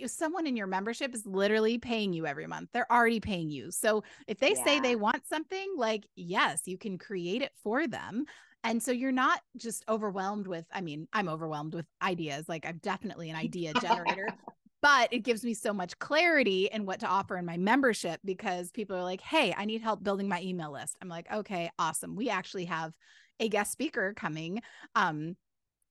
someone 0.07 0.47
in 0.47 0.54
your 0.54 0.66
membership 0.66 1.14
is 1.14 1.25
literally 1.25 1.78
paying 1.78 2.12
you 2.12 2.26
every 2.26 2.47
month. 2.47 2.68
They're 2.75 2.92
already 2.92 3.21
paying 3.21 3.49
you. 3.49 3.71
So 3.71 4.04
if 4.26 4.38
they 4.38 4.54
yeah. 4.54 4.64
say 4.64 4.80
they 4.80 4.97
want 4.97 5.26
something, 5.26 5.66
like, 5.78 6.07
yes, 6.14 6.61
you 6.66 6.76
can 6.76 6.99
create 6.99 7.40
it 7.40 7.52
for 7.62 7.87
them. 7.87 8.26
And 8.64 8.82
so 8.82 8.90
you're 8.92 9.12
not 9.12 9.40
just 9.56 9.84
overwhelmed 9.88 10.46
with, 10.46 10.66
I 10.72 10.80
mean, 10.80 11.08
I'm 11.12 11.28
overwhelmed 11.28 11.74
with 11.74 11.86
ideas. 12.02 12.48
Like 12.48 12.66
I'm 12.66 12.78
definitely 12.82 13.30
an 13.30 13.36
idea 13.36 13.72
generator, 13.74 14.28
but 14.82 15.12
it 15.12 15.20
gives 15.20 15.44
me 15.44 15.54
so 15.54 15.72
much 15.72 15.98
clarity 15.98 16.68
in 16.72 16.84
what 16.84 17.00
to 17.00 17.06
offer 17.06 17.36
in 17.36 17.46
my 17.46 17.56
membership 17.56 18.20
because 18.24 18.70
people 18.70 18.96
are 18.96 19.04
like, 19.04 19.20
hey, 19.20 19.54
I 19.56 19.64
need 19.64 19.82
help 19.82 20.02
building 20.02 20.28
my 20.28 20.42
email 20.42 20.72
list. 20.72 20.96
I'm 21.00 21.08
like, 21.08 21.30
okay, 21.32 21.70
awesome. 21.78 22.16
We 22.16 22.30
actually 22.30 22.66
have 22.66 22.92
a 23.40 23.48
guest 23.48 23.72
speaker 23.72 24.12
coming 24.14 24.60
um, 24.94 25.36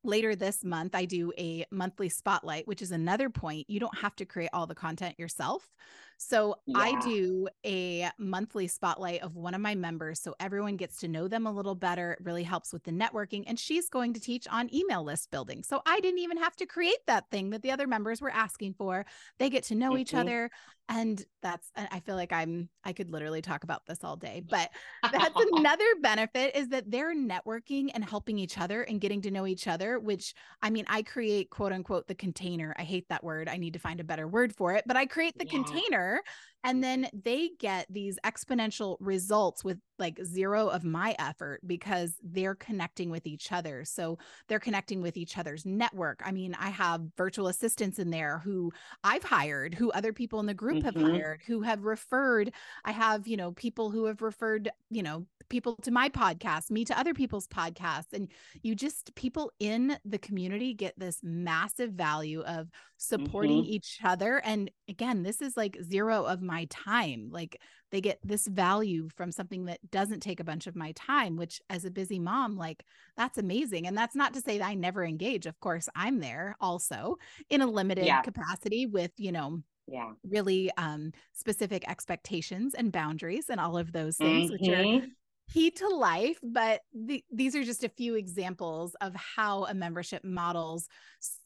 later 0.08 0.36
this 0.36 0.64
month, 0.64 0.96
I 0.96 1.06
do 1.06 1.32
a 1.38 1.66
monthly 1.72 2.10
spotlight, 2.10 2.68
which 2.68 2.82
is 2.82 2.92
another 2.92 3.30
point. 3.30 3.70
You 3.70 3.80
don't 3.80 3.98
have 3.98 4.16
to 4.18 4.26
create 4.26 4.50
all 4.54 4.66
the 4.66 4.76
content 4.76 5.20
yourself. 5.20 5.70
So 6.18 6.56
yeah. 6.66 6.80
I 6.80 7.00
do 7.02 7.48
a 7.64 8.10
monthly 8.18 8.68
spotlight 8.68 9.22
of 9.22 9.36
one 9.36 9.54
of 9.54 9.62
my 9.62 9.76
members. 9.76 10.20
So 10.20 10.36
everyone 10.40 10.76
gets 10.76 10.98
to 11.02 11.08
know 11.08 11.28
them 11.28 11.46
a 11.46 11.52
little 11.52 11.76
better. 11.76 12.14
It 12.14 12.20
really 12.24 12.44
helps 12.44 12.74
with 12.74 12.84
the 12.84 12.92
networking. 12.92 13.44
And 13.46 13.60
she's 13.60 13.88
going 13.88 14.14
to 14.14 14.20
teach 14.20 14.48
on 14.50 14.74
email 14.74 15.04
list 15.04 15.30
building. 15.30 15.64
So 15.64 15.82
I 15.86 16.00
didn't 16.00 16.20
even 16.20 16.38
have 16.38 16.56
to 16.56 16.66
create 16.66 17.06
that 17.06 17.30
thing 17.30 17.52
that 17.52 17.62
the 17.62 17.72
other 17.72 17.86
members 17.86 18.20
were 18.20 18.32
asking 18.32 18.74
for. 18.80 19.06
They 19.38 19.50
get 19.50 19.64
to 19.66 19.76
know 19.76 19.92
mm-hmm. 19.92 20.00
each 20.00 20.14
other 20.16 20.50
and 20.90 21.26
that's 21.42 21.70
i 21.76 22.00
feel 22.00 22.16
like 22.16 22.32
i'm 22.32 22.70
i 22.84 22.94
could 22.94 23.12
literally 23.12 23.42
talk 23.42 23.64
about 23.64 23.86
this 23.86 24.04
all 24.04 24.16
day 24.16 24.42
but 24.50 24.70
that's 25.12 25.42
another 25.54 25.86
benefit 26.02 26.56
is 26.56 26.70
that 26.70 26.90
they're 26.90 27.16
networking 27.16 27.90
and 27.94 28.08
helping 28.08 28.38
each 28.38 28.58
other 28.58 28.84
and 28.84 29.02
getting 29.02 29.22
to 29.22 29.32
know 29.32 29.46
each 29.46 29.68
other 29.68 29.97
which 30.04 30.34
i 30.62 30.70
mean 30.70 30.86
i 30.88 31.02
create 31.02 31.50
quote 31.50 31.72
unquote 31.72 32.08
the 32.08 32.16
container 32.16 32.74
i 32.78 32.84
hate 32.84 33.08
that 33.10 33.24
word 33.24 33.48
i 33.50 33.58
need 33.58 33.74
to 33.74 33.80
find 33.80 34.00
a 34.00 34.04
better 34.04 34.28
word 34.28 34.56
for 34.56 34.74
it 34.74 34.84
but 34.88 34.98
i 34.98 35.06
create 35.06 35.38
the 35.38 35.46
yeah. 35.46 35.52
container 35.52 36.22
and 36.68 36.84
then 36.84 37.08
they 37.14 37.52
get 37.60 37.86
these 37.90 38.20
exponential 38.26 38.98
results 39.00 39.64
with 39.64 39.78
like 40.00 40.20
zero 40.24 40.68
of 40.68 40.84
my 40.84 41.16
effort 41.18 41.62
because 41.66 42.16
they're 42.22 42.56
connecting 42.56 43.10
with 43.10 43.26
each 43.26 43.54
other. 43.54 43.86
So 43.86 44.18
they're 44.48 44.60
connecting 44.60 45.02
with 45.02 45.16
each 45.16 45.38
other's 45.38 45.66
network. 45.66 46.22
I 46.26 46.34
mean, 46.34 46.56
I 46.60 46.70
have 46.70 47.02
virtual 47.16 47.48
assistants 47.48 48.00
in 48.00 48.10
there 48.10 48.40
who 48.40 48.74
I've 49.02 49.24
hired, 49.24 49.76
who 49.76 49.92
other 49.92 50.12
people 50.12 50.42
in 50.42 50.46
the 50.46 50.54
group 50.54 50.84
mm-hmm. 50.84 51.00
have 51.00 51.12
hired, 51.12 51.42
who 51.48 51.62
have 51.62 51.86
referred. 51.86 52.52
I 52.84 52.92
have, 52.92 53.28
you 53.28 53.38
know, 53.38 53.54
people 53.54 53.90
who 53.90 54.06
have 54.06 54.22
referred, 54.22 54.70
you 54.90 55.04
know, 55.04 55.26
people 55.50 55.78
to 55.78 55.92
my 55.92 56.10
podcast, 56.10 56.70
me 56.70 56.84
to 56.84 57.00
other 57.00 57.14
people's 57.14 57.48
podcasts. 57.48 58.12
And 58.12 58.28
you 58.62 58.76
just, 58.76 59.16
people 59.16 59.54
in 59.60 59.98
the 60.04 60.18
community 60.18 60.74
get 60.74 61.00
this 61.00 61.22
massive 61.24 61.92
value 61.92 62.42
of 62.42 62.68
supporting 62.98 63.64
mm-hmm. 63.64 63.72
each 63.74 64.00
other. 64.04 64.42
And 64.44 64.72
again, 64.90 65.24
this 65.24 65.42
is 65.42 65.56
like 65.56 65.78
zero 65.82 66.24
of 66.26 66.42
my 66.42 66.66
time. 66.70 67.30
Like 67.32 67.62
they 67.92 68.02
get 68.02 68.20
this 68.24 68.48
value 68.48 69.10
from 69.16 69.32
something 69.32 69.66
that 69.66 69.80
doesn't 69.90 70.22
take 70.22 70.40
a 70.40 70.44
bunch 70.44 70.68
of 70.68 70.76
my 70.76 70.92
time, 70.94 71.38
which 71.38 71.62
as 71.70 71.86
a 71.86 71.92
busy 71.92 72.20
mom, 72.20 72.58
like 72.58 72.84
that's 73.16 73.38
amazing. 73.38 73.88
And 73.88 73.98
that's 73.98 74.16
not 74.16 74.34
to 74.34 74.42
say 74.42 74.58
that 74.58 74.68
I 74.68 74.74
never 74.74 75.04
engage. 75.06 75.46
Of 75.46 75.60
course, 75.60 75.88
I'm 75.96 76.20
there 76.20 76.56
also 76.60 77.18
in 77.50 77.62
a 77.62 77.68
limited 77.68 78.06
yeah. 78.06 78.22
capacity 78.22 78.86
with, 78.86 79.12
you 79.18 79.32
know, 79.32 79.62
yeah 79.90 80.12
really 80.30 80.70
um 80.76 81.14
specific 81.32 81.90
expectations 81.90 82.74
and 82.74 82.92
boundaries 82.92 83.46
and 83.50 83.58
all 83.58 83.78
of 83.78 83.94
those 83.94 84.18
things 84.18 84.52
mm-hmm. 84.52 84.62
which 84.62 84.78
are 84.78 84.84
mm-hmm 84.84 85.06
key 85.52 85.72
to 85.72 85.88
life, 85.88 86.40
but 86.44 86.82
the, 86.94 87.24
these 87.32 87.56
are 87.56 87.64
just 87.64 87.84
a 87.84 87.90
few 87.90 88.16
examples 88.16 88.96
of 89.02 89.16
how 89.16 89.66
a 89.66 89.74
membership 89.74 90.24
models 90.24 90.88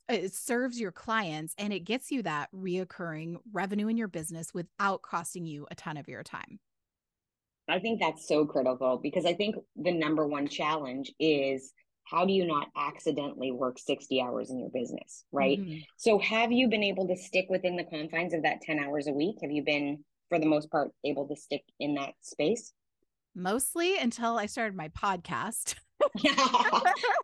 it 0.09 0.33
serves 0.33 0.79
your 0.79 0.91
clients 0.91 1.53
and 1.57 1.71
it 1.71 1.81
gets 1.81 2.11
you 2.11 2.21
that 2.23 2.49
reoccurring 2.53 3.35
revenue 3.53 3.87
in 3.87 3.97
your 3.97 4.07
business 4.07 4.53
without 4.53 5.01
costing 5.01 5.45
you 5.45 5.67
a 5.71 5.75
ton 5.75 5.97
of 5.97 6.07
your 6.07 6.23
time. 6.23 6.59
I 7.69 7.79
think 7.79 8.01
that's 8.01 8.27
so 8.27 8.45
critical 8.45 8.99
because 9.01 9.25
I 9.25 9.33
think 9.33 9.55
the 9.77 9.91
number 9.91 10.27
one 10.27 10.47
challenge 10.47 11.13
is 11.19 11.71
how 12.03 12.25
do 12.25 12.33
you 12.33 12.45
not 12.45 12.67
accidentally 12.75 13.51
work 13.51 13.79
60 13.79 14.21
hours 14.21 14.49
in 14.49 14.59
your 14.59 14.69
business, 14.69 15.23
right? 15.31 15.59
Mm-hmm. 15.59 15.77
So 15.97 16.19
have 16.19 16.51
you 16.51 16.67
been 16.67 16.83
able 16.83 17.07
to 17.07 17.15
stick 17.15 17.45
within 17.49 17.77
the 17.77 17.85
confines 17.85 18.33
of 18.33 18.43
that 18.43 18.61
10 18.61 18.79
hours 18.79 19.07
a 19.07 19.13
week? 19.13 19.37
Have 19.41 19.51
you 19.51 19.63
been 19.63 20.03
for 20.27 20.39
the 20.39 20.45
most 20.45 20.69
part 20.71 20.91
able 21.05 21.27
to 21.27 21.35
stick 21.35 21.63
in 21.79 21.95
that 21.95 22.13
space? 22.21 22.73
Mostly 23.35 23.97
until 23.97 24.37
I 24.37 24.45
started 24.45 24.75
my 24.75 24.89
podcast. 24.89 25.75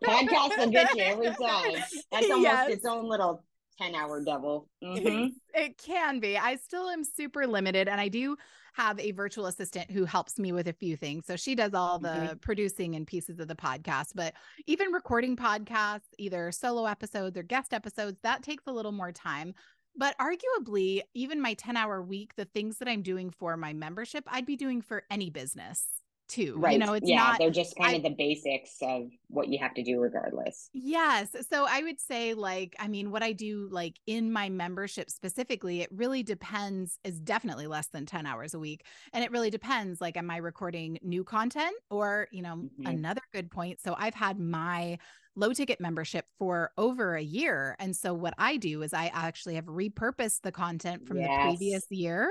Podcast 0.03 0.57
will 0.57 0.69
get 0.69 0.95
you 0.95 1.03
every 1.03 1.27
time. 1.27 1.83
That's 2.11 2.29
almost 2.29 2.41
yes. 2.41 2.69
its 2.69 2.85
own 2.85 3.09
little 3.09 3.43
10 3.79 3.95
hour 3.95 4.23
devil. 4.23 4.67
Mm-hmm. 4.83 5.27
It 5.53 5.77
can 5.77 6.19
be. 6.19 6.37
I 6.37 6.55
still 6.55 6.89
am 6.89 7.03
super 7.03 7.47
limited 7.47 7.87
and 7.87 7.99
I 7.99 8.07
do 8.07 8.37
have 8.73 8.99
a 8.99 9.11
virtual 9.11 9.47
assistant 9.47 9.89
who 9.89 10.05
helps 10.05 10.37
me 10.37 10.51
with 10.51 10.67
a 10.67 10.73
few 10.73 10.95
things. 10.95 11.25
So 11.25 11.35
she 11.35 11.55
does 11.55 11.73
all 11.73 11.97
the 11.97 12.09
mm-hmm. 12.09 12.37
producing 12.37 12.95
and 12.95 13.07
pieces 13.07 13.39
of 13.39 13.47
the 13.47 13.55
podcast, 13.55 14.11
but 14.13 14.33
even 14.67 14.91
recording 14.91 15.35
podcasts, 15.35 16.09
either 16.19 16.51
solo 16.51 16.85
episodes 16.85 17.37
or 17.37 17.43
guest 17.43 17.73
episodes, 17.73 18.19
that 18.21 18.43
takes 18.43 18.65
a 18.67 18.71
little 18.71 18.91
more 18.91 19.11
time. 19.11 19.55
But 19.97 20.15
arguably, 20.19 21.01
even 21.13 21.41
my 21.41 21.55
10 21.55 21.75
hour 21.75 22.01
week, 22.01 22.35
the 22.35 22.45
things 22.45 22.77
that 22.77 22.87
I'm 22.87 23.01
doing 23.01 23.31
for 23.31 23.57
my 23.57 23.73
membership, 23.73 24.23
I'd 24.27 24.45
be 24.45 24.55
doing 24.55 24.81
for 24.81 25.03
any 25.09 25.29
business 25.29 25.83
too. 26.27 26.55
Right. 26.57 26.73
You 26.73 26.79
know, 26.79 26.93
it's 26.93 27.09
yeah, 27.09 27.17
not, 27.17 27.39
they're 27.39 27.49
just 27.49 27.75
kind 27.77 27.93
I, 27.93 27.97
of 27.97 28.03
the 28.03 28.15
basics 28.17 28.77
of 28.81 29.09
what 29.29 29.47
you 29.47 29.59
have 29.59 29.73
to 29.75 29.83
do 29.83 29.99
regardless. 29.99 30.69
Yes. 30.73 31.29
So 31.49 31.65
I 31.67 31.81
would 31.81 31.99
say, 31.99 32.33
like, 32.33 32.75
I 32.79 32.87
mean, 32.87 33.11
what 33.11 33.23
I 33.23 33.31
do, 33.31 33.69
like 33.71 33.95
in 34.05 34.31
my 34.31 34.49
membership 34.49 35.09
specifically, 35.09 35.81
it 35.81 35.89
really 35.91 36.23
depends, 36.23 36.99
is 37.03 37.19
definitely 37.19 37.67
less 37.67 37.87
than 37.87 38.05
10 38.05 38.25
hours 38.25 38.53
a 38.53 38.59
week. 38.59 38.85
And 39.13 39.23
it 39.23 39.31
really 39.31 39.49
depends, 39.49 40.01
like, 40.01 40.17
am 40.17 40.29
I 40.29 40.37
recording 40.37 40.99
new 41.01 41.23
content 41.23 41.75
or, 41.89 42.27
you 42.31 42.41
know, 42.41 42.55
mm-hmm. 42.55 42.87
another 42.87 43.21
good 43.31 43.49
point. 43.49 43.79
So 43.79 43.95
I've 43.97 44.15
had 44.15 44.39
my 44.39 44.97
low 45.37 45.53
ticket 45.53 45.79
membership 45.79 46.25
for 46.37 46.71
over 46.77 47.15
a 47.15 47.21
year. 47.21 47.75
And 47.79 47.95
so 47.95 48.13
what 48.13 48.33
I 48.37 48.57
do 48.57 48.81
is 48.81 48.93
I 48.93 49.11
actually 49.13 49.55
have 49.55 49.65
repurposed 49.65 50.41
the 50.41 50.51
content 50.51 51.07
from 51.07 51.17
yes. 51.17 51.29
the 51.29 51.49
previous 51.49 51.85
year 51.89 52.29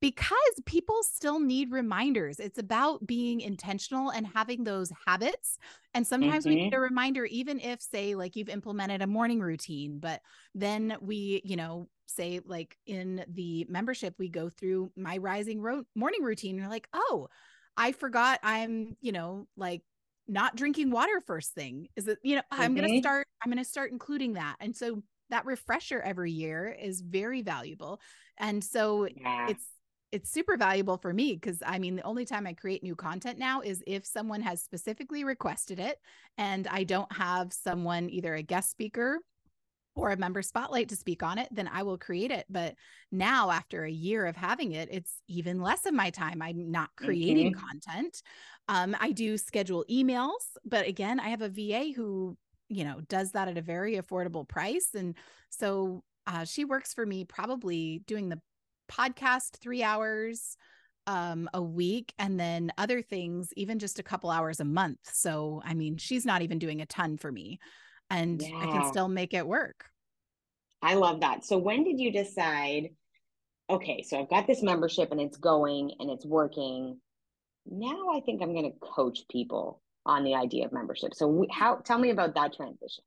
because 0.00 0.36
people 0.66 1.02
still 1.02 1.40
need 1.40 1.72
reminders. 1.72 2.38
It's 2.38 2.58
about 2.58 3.06
being 3.06 3.40
intentional 3.40 4.10
and 4.10 4.26
having 4.26 4.64
those 4.64 4.92
habits. 5.06 5.58
And 5.94 6.06
sometimes 6.06 6.44
mm-hmm. 6.44 6.50
we 6.50 6.62
need 6.62 6.72
mm-hmm. 6.72 6.78
a 6.78 6.80
reminder, 6.80 7.24
even 7.24 7.60
if, 7.60 7.80
say, 7.80 8.14
like 8.14 8.36
you've 8.36 8.48
implemented 8.48 9.02
a 9.02 9.06
morning 9.06 9.40
routine, 9.40 9.98
but 9.98 10.20
then 10.54 10.96
we, 11.00 11.42
you 11.44 11.56
know, 11.56 11.88
say 12.06 12.40
like 12.44 12.76
in 12.86 13.24
the 13.28 13.66
membership, 13.68 14.14
we 14.18 14.28
go 14.28 14.48
through 14.48 14.90
my 14.96 15.16
rising 15.18 15.60
ro- 15.60 15.84
morning 15.94 16.22
routine. 16.22 16.52
And 16.52 16.60
you're 16.60 16.70
like, 16.70 16.88
oh, 16.92 17.28
I 17.76 17.92
forgot 17.92 18.40
I'm, 18.42 18.96
you 19.00 19.12
know, 19.12 19.46
like 19.56 19.82
not 20.28 20.56
drinking 20.56 20.90
water 20.90 21.20
first 21.26 21.54
thing. 21.54 21.88
Is 21.96 22.04
that 22.04 22.18
you 22.22 22.36
know, 22.36 22.42
mm-hmm. 22.52 22.62
I'm 22.62 22.74
going 22.74 22.88
to 22.88 22.98
start, 22.98 23.26
I'm 23.42 23.50
going 23.50 23.62
to 23.62 23.68
start 23.68 23.90
including 23.90 24.34
that. 24.34 24.56
And 24.60 24.76
so 24.76 25.02
that 25.30 25.46
refresher 25.46 26.00
every 26.00 26.32
year 26.32 26.74
is 26.80 27.00
very 27.00 27.42
valuable. 27.42 28.00
And 28.38 28.62
so 28.62 29.06
yeah. 29.06 29.48
it's, 29.48 29.64
it's 30.10 30.30
super 30.30 30.56
valuable 30.56 30.96
for 30.96 31.12
me 31.12 31.34
because 31.34 31.62
I 31.64 31.78
mean, 31.78 31.96
the 31.96 32.02
only 32.02 32.24
time 32.24 32.46
I 32.46 32.54
create 32.54 32.82
new 32.82 32.96
content 32.96 33.38
now 33.38 33.60
is 33.60 33.82
if 33.86 34.06
someone 34.06 34.40
has 34.40 34.62
specifically 34.62 35.24
requested 35.24 35.78
it 35.78 35.98
and 36.38 36.66
I 36.66 36.84
don't 36.84 37.12
have 37.12 37.52
someone, 37.52 38.08
either 38.08 38.34
a 38.34 38.42
guest 38.42 38.70
speaker 38.70 39.18
or 39.98 40.10
a 40.10 40.16
member 40.16 40.42
spotlight 40.42 40.88
to 40.88 40.96
speak 40.96 41.22
on 41.22 41.38
it, 41.38 41.48
then 41.50 41.68
I 41.68 41.82
will 41.82 41.98
create 41.98 42.30
it. 42.30 42.46
But 42.48 42.74
now, 43.10 43.50
after 43.50 43.84
a 43.84 43.90
year 43.90 44.26
of 44.26 44.36
having 44.36 44.72
it, 44.72 44.88
it's 44.90 45.20
even 45.28 45.60
less 45.60 45.86
of 45.86 45.94
my 45.94 46.10
time. 46.10 46.40
I'm 46.40 46.70
not 46.70 46.90
creating 46.96 47.52
mm-hmm. 47.52 47.66
content. 47.66 48.22
Um, 48.68 48.96
I 49.00 49.12
do 49.12 49.36
schedule 49.36 49.84
emails, 49.90 50.44
but 50.64 50.86
again, 50.86 51.18
I 51.20 51.28
have 51.30 51.42
a 51.42 51.48
VA 51.48 51.92
who, 51.94 52.36
you 52.68 52.84
know, 52.84 53.00
does 53.08 53.32
that 53.32 53.48
at 53.48 53.58
a 53.58 53.62
very 53.62 53.96
affordable 53.96 54.46
price. 54.46 54.90
And 54.94 55.14
so 55.50 56.02
uh, 56.26 56.44
she 56.44 56.64
works 56.64 56.94
for 56.94 57.04
me 57.04 57.24
probably 57.24 58.02
doing 58.06 58.28
the 58.28 58.40
podcast 58.90 59.58
three 59.58 59.82
hours 59.82 60.56
um, 61.06 61.48
a 61.54 61.62
week 61.62 62.12
and 62.18 62.38
then 62.38 62.70
other 62.76 63.00
things 63.00 63.48
even 63.56 63.78
just 63.78 63.98
a 63.98 64.02
couple 64.02 64.30
hours 64.30 64.60
a 64.60 64.64
month 64.64 64.98
so 65.04 65.62
i 65.64 65.72
mean 65.72 65.96
she's 65.96 66.26
not 66.26 66.42
even 66.42 66.58
doing 66.58 66.82
a 66.82 66.86
ton 66.86 67.16
for 67.16 67.32
me 67.32 67.58
and 68.10 68.42
yeah. 68.42 68.58
i 68.58 68.66
can 68.66 68.88
still 68.88 69.08
make 69.08 69.34
it 69.34 69.46
work. 69.46 69.84
I 70.80 70.94
love 70.94 71.20
that. 71.20 71.44
So 71.44 71.58
when 71.58 71.84
did 71.84 71.98
you 71.98 72.12
decide 72.12 72.90
okay 73.70 74.02
so 74.02 74.18
i've 74.18 74.30
got 74.30 74.46
this 74.46 74.62
membership 74.62 75.10
and 75.10 75.20
it's 75.20 75.36
going 75.36 75.92
and 75.98 76.10
it's 76.10 76.24
working. 76.24 76.98
Now 77.66 78.10
i 78.14 78.20
think 78.20 78.42
i'm 78.42 78.52
going 78.52 78.72
to 78.72 78.78
coach 78.78 79.20
people 79.30 79.82
on 80.06 80.24
the 80.24 80.34
idea 80.34 80.64
of 80.64 80.72
membership. 80.72 81.14
So 81.14 81.46
how 81.50 81.76
tell 81.76 81.98
me 81.98 82.10
about 82.10 82.34
that 82.34 82.54
transition. 82.54 83.04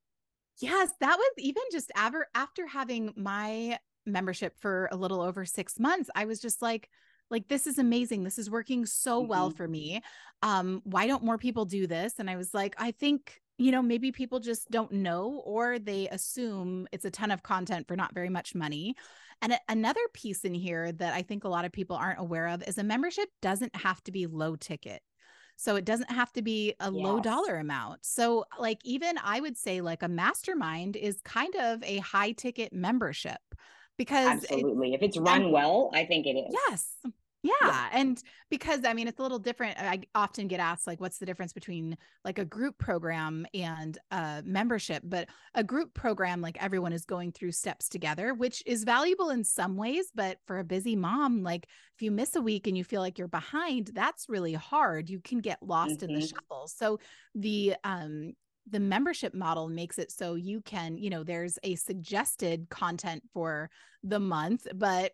Yes 0.60 0.92
that 1.00 1.18
was 1.18 1.32
even 1.38 1.64
just 1.72 1.92
after 1.96 2.28
after 2.36 2.68
having 2.68 3.14
my 3.16 3.80
membership 4.06 4.58
for 4.60 4.90
a 4.92 4.96
little 4.96 5.22
over 5.22 5.46
six 5.46 5.80
months, 5.80 6.10
I 6.16 6.26
was 6.26 6.40
just 6.40 6.62
like, 6.62 6.90
like 7.30 7.48
this 7.48 7.66
is 7.68 7.78
amazing. 7.78 8.24
This 8.24 8.38
is 8.38 8.50
working 8.50 8.86
so 8.86 9.20
mm-hmm. 9.20 9.30
well 9.30 9.50
for 9.50 9.68
me. 9.68 10.02
Um 10.44 10.82
why 10.84 11.08
don't 11.08 11.24
more 11.24 11.38
people 11.38 11.66
do 11.66 11.88
this? 11.88 12.16
And 12.20 12.30
i 12.30 12.36
was 12.36 12.54
like 12.54 12.76
i 12.78 12.92
think 12.92 13.42
you 13.58 13.72
know 13.72 13.82
maybe 13.82 14.12
people 14.12 14.40
just 14.40 14.70
don't 14.72 14.92
know 14.92 15.42
or 15.46 15.80
they 15.80 16.08
assume 16.10 16.88
it's 16.92 17.06
a 17.06 17.12
ton 17.12 17.32
of 17.32 17.44
content 17.44 17.88
for 17.88 17.96
not 17.96 18.14
very 18.14 18.30
much 18.30 18.56
money. 18.56 18.96
And 19.44 19.58
another 19.68 20.02
piece 20.14 20.46
in 20.46 20.54
here 20.54 20.92
that 20.92 21.14
i 21.14 21.22
think 21.24 21.44
a 21.44 21.50
lot 21.50 21.66
of 21.66 21.72
people 21.72 21.96
aren't 21.96 22.20
aware 22.20 22.48
of 22.48 22.64
is 22.64 22.78
a 22.78 22.84
membership 22.84 23.30
doesn't 23.42 23.76
have 23.76 24.04
to 24.04 24.12
be 24.12 24.28
low 24.28 24.56
ticket. 24.56 25.02
So 25.58 25.76
it 25.76 25.86
doesn't 25.86 26.12
have 26.12 26.32
to 26.34 26.42
be 26.42 26.74
a 26.80 26.92
yes. 26.92 26.94
low 26.94 27.20
dollar 27.20 27.58
amount. 27.58 28.04
So, 28.04 28.46
like, 28.58 28.80
even 28.84 29.20
I 29.24 29.40
would 29.40 29.56
say, 29.58 29.82
like, 29.82 30.02
a 30.02 30.08
mastermind 30.08 30.96
is 30.96 31.22
kind 31.24 31.54
of 31.56 31.84
a 31.84 32.00
high 32.00 32.32
ticket 32.32 32.74
membership 32.74 33.38
because 33.96 34.44
absolutely. 34.44 34.94
It, 34.94 34.96
if 34.96 35.02
it's 35.04 35.18
run 35.20 35.52
well 35.52 35.92
i 35.94 36.06
think 36.06 36.26
it 36.26 36.32
is. 36.32 36.56
Yes 36.68 36.96
yeah. 37.44 37.52
yeah. 37.64 37.90
And 37.94 38.22
because 38.50 38.86
I 38.86 38.94
mean, 38.94 39.08
it's 39.08 39.20
a 39.20 39.22
little 39.22 39.40
different. 39.40 39.78
I 39.80 40.02
often 40.14 40.48
get 40.48 40.60
asked, 40.60 40.88
like, 40.88 41.02
what's 41.02 41.18
the 41.18 41.26
difference 41.26 41.54
between 41.54 41.98
like 42.24 42.38
a 42.38 42.46
group 42.46 42.78
program 42.78 43.46
and 43.54 43.98
a 44.12 44.44
membership? 44.46 45.04
But 45.06 45.30
a 45.56 45.64
group 45.64 45.94
program, 45.94 46.42
like 46.42 46.62
everyone 46.62 46.94
is 46.94 47.06
going 47.06 47.32
through 47.32 47.54
steps 47.54 47.90
together, 47.90 48.34
which 48.34 48.62
is 48.66 48.84
valuable 48.84 49.30
in 49.30 49.44
some 49.44 49.76
ways. 49.76 50.12
But 50.14 50.38
for 50.46 50.60
a 50.60 50.64
busy 50.64 50.96
mom, 50.96 51.44
like 51.44 51.68
if 51.96 52.02
you 52.02 52.12
miss 52.12 52.36
a 52.36 52.42
week 52.42 52.68
and 52.68 52.78
you 52.78 52.84
feel 52.84 53.02
like 53.02 53.18
you're 53.18 53.28
behind, 53.28 53.92
that's 53.94 54.30
really 54.30 54.54
hard. 54.54 55.10
You 55.10 55.20
can 55.20 55.40
get 55.40 55.64
lost 55.64 55.98
mm-hmm. 55.98 56.06
in 56.06 56.14
the 56.14 56.20
mm-hmm. 56.22 56.36
shuffle. 56.36 56.68
So 56.68 57.00
the, 57.34 57.76
um, 57.84 58.34
the 58.70 58.80
membership 58.80 59.34
model 59.34 59.68
makes 59.68 59.98
it 59.98 60.12
so 60.12 60.36
you 60.36 60.62
can, 60.62 60.98
you 60.98 61.10
know, 61.10 61.24
there's 61.24 61.58
a 61.64 61.76
suggested 61.76 62.70
content 62.70 63.24
for 63.34 63.70
the 64.04 64.20
month, 64.20 64.68
but 64.76 65.14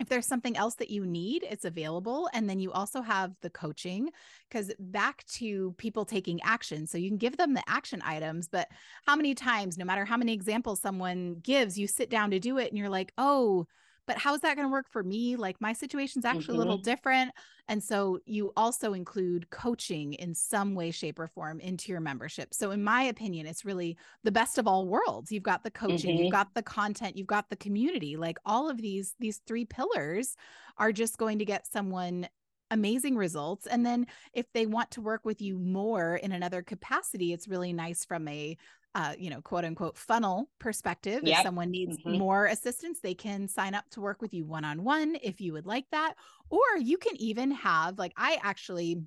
if 0.00 0.08
there's 0.08 0.26
something 0.26 0.56
else 0.56 0.74
that 0.76 0.90
you 0.90 1.04
need, 1.04 1.44
it's 1.48 1.66
available. 1.66 2.28
And 2.32 2.48
then 2.48 2.58
you 2.58 2.72
also 2.72 3.02
have 3.02 3.32
the 3.42 3.50
coaching 3.50 4.10
because 4.48 4.72
back 4.78 5.24
to 5.34 5.74
people 5.76 6.06
taking 6.06 6.40
action. 6.42 6.86
So 6.86 6.96
you 6.96 7.10
can 7.10 7.18
give 7.18 7.36
them 7.36 7.52
the 7.52 7.62
action 7.68 8.00
items, 8.04 8.48
but 8.48 8.66
how 9.06 9.14
many 9.14 9.34
times, 9.34 9.76
no 9.76 9.84
matter 9.84 10.06
how 10.06 10.16
many 10.16 10.32
examples 10.32 10.80
someone 10.80 11.36
gives, 11.42 11.78
you 11.78 11.86
sit 11.86 12.08
down 12.08 12.30
to 12.30 12.40
do 12.40 12.56
it 12.56 12.70
and 12.70 12.78
you're 12.78 12.88
like, 12.88 13.12
oh, 13.18 13.66
but 14.10 14.18
how 14.18 14.34
is 14.34 14.40
that 14.40 14.56
going 14.56 14.66
to 14.66 14.72
work 14.72 14.88
for 14.90 15.04
me? 15.04 15.36
Like 15.36 15.60
my 15.60 15.72
situation's 15.72 16.24
actually 16.24 16.42
mm-hmm. 16.42 16.54
a 16.54 16.58
little 16.58 16.78
mm-hmm. 16.78 16.90
different. 16.90 17.30
And 17.68 17.80
so 17.80 18.18
you 18.26 18.52
also 18.56 18.92
include 18.92 19.48
coaching 19.50 20.14
in 20.14 20.34
some 20.34 20.74
way, 20.74 20.90
shape, 20.90 21.20
or 21.20 21.28
form 21.28 21.60
into 21.60 21.92
your 21.92 22.00
membership. 22.00 22.52
So, 22.52 22.72
in 22.72 22.82
my 22.82 23.04
opinion, 23.04 23.46
it's 23.46 23.64
really 23.64 23.96
the 24.24 24.32
best 24.32 24.58
of 24.58 24.66
all 24.66 24.88
worlds. 24.88 25.30
You've 25.30 25.44
got 25.44 25.62
the 25.62 25.70
coaching, 25.70 26.16
mm-hmm. 26.16 26.24
you've 26.24 26.32
got 26.32 26.52
the 26.56 26.62
content, 26.64 27.16
you've 27.16 27.28
got 27.28 27.50
the 27.50 27.56
community. 27.56 28.16
Like 28.16 28.38
all 28.44 28.68
of 28.68 28.82
these, 28.82 29.14
these 29.20 29.40
three 29.46 29.64
pillars 29.64 30.34
are 30.76 30.90
just 30.90 31.16
going 31.16 31.38
to 31.38 31.44
get 31.44 31.70
someone 31.70 32.26
amazing 32.70 33.16
results. 33.16 33.66
And 33.66 33.84
then 33.84 34.06
if 34.32 34.46
they 34.52 34.66
want 34.66 34.90
to 34.92 35.00
work 35.00 35.24
with 35.24 35.40
you 35.40 35.58
more 35.58 36.16
in 36.16 36.32
another 36.32 36.62
capacity, 36.62 37.32
it's 37.32 37.48
really 37.48 37.72
nice 37.72 38.04
from 38.04 38.28
a 38.28 38.56
uh, 38.94 39.14
you 39.18 39.30
know, 39.30 39.40
quote 39.40 39.64
unquote 39.64 39.96
funnel 39.96 40.48
perspective. 40.58 41.22
Yep. 41.22 41.38
If 41.38 41.42
someone 41.44 41.70
needs 41.70 41.96
mm-hmm. 41.98 42.18
more 42.18 42.46
assistance, 42.46 43.00
they 43.00 43.14
can 43.14 43.46
sign 43.46 43.74
up 43.74 43.84
to 43.90 44.00
work 44.00 44.20
with 44.20 44.34
you 44.34 44.44
one 44.44 44.64
on 44.64 44.82
one 44.82 45.16
if 45.22 45.40
you 45.40 45.52
would 45.52 45.66
like 45.66 45.86
that. 45.92 46.14
Or 46.48 46.60
you 46.78 46.98
can 46.98 47.14
even 47.20 47.52
have, 47.52 47.98
like, 47.98 48.12
I 48.16 48.38
actually 48.42 49.02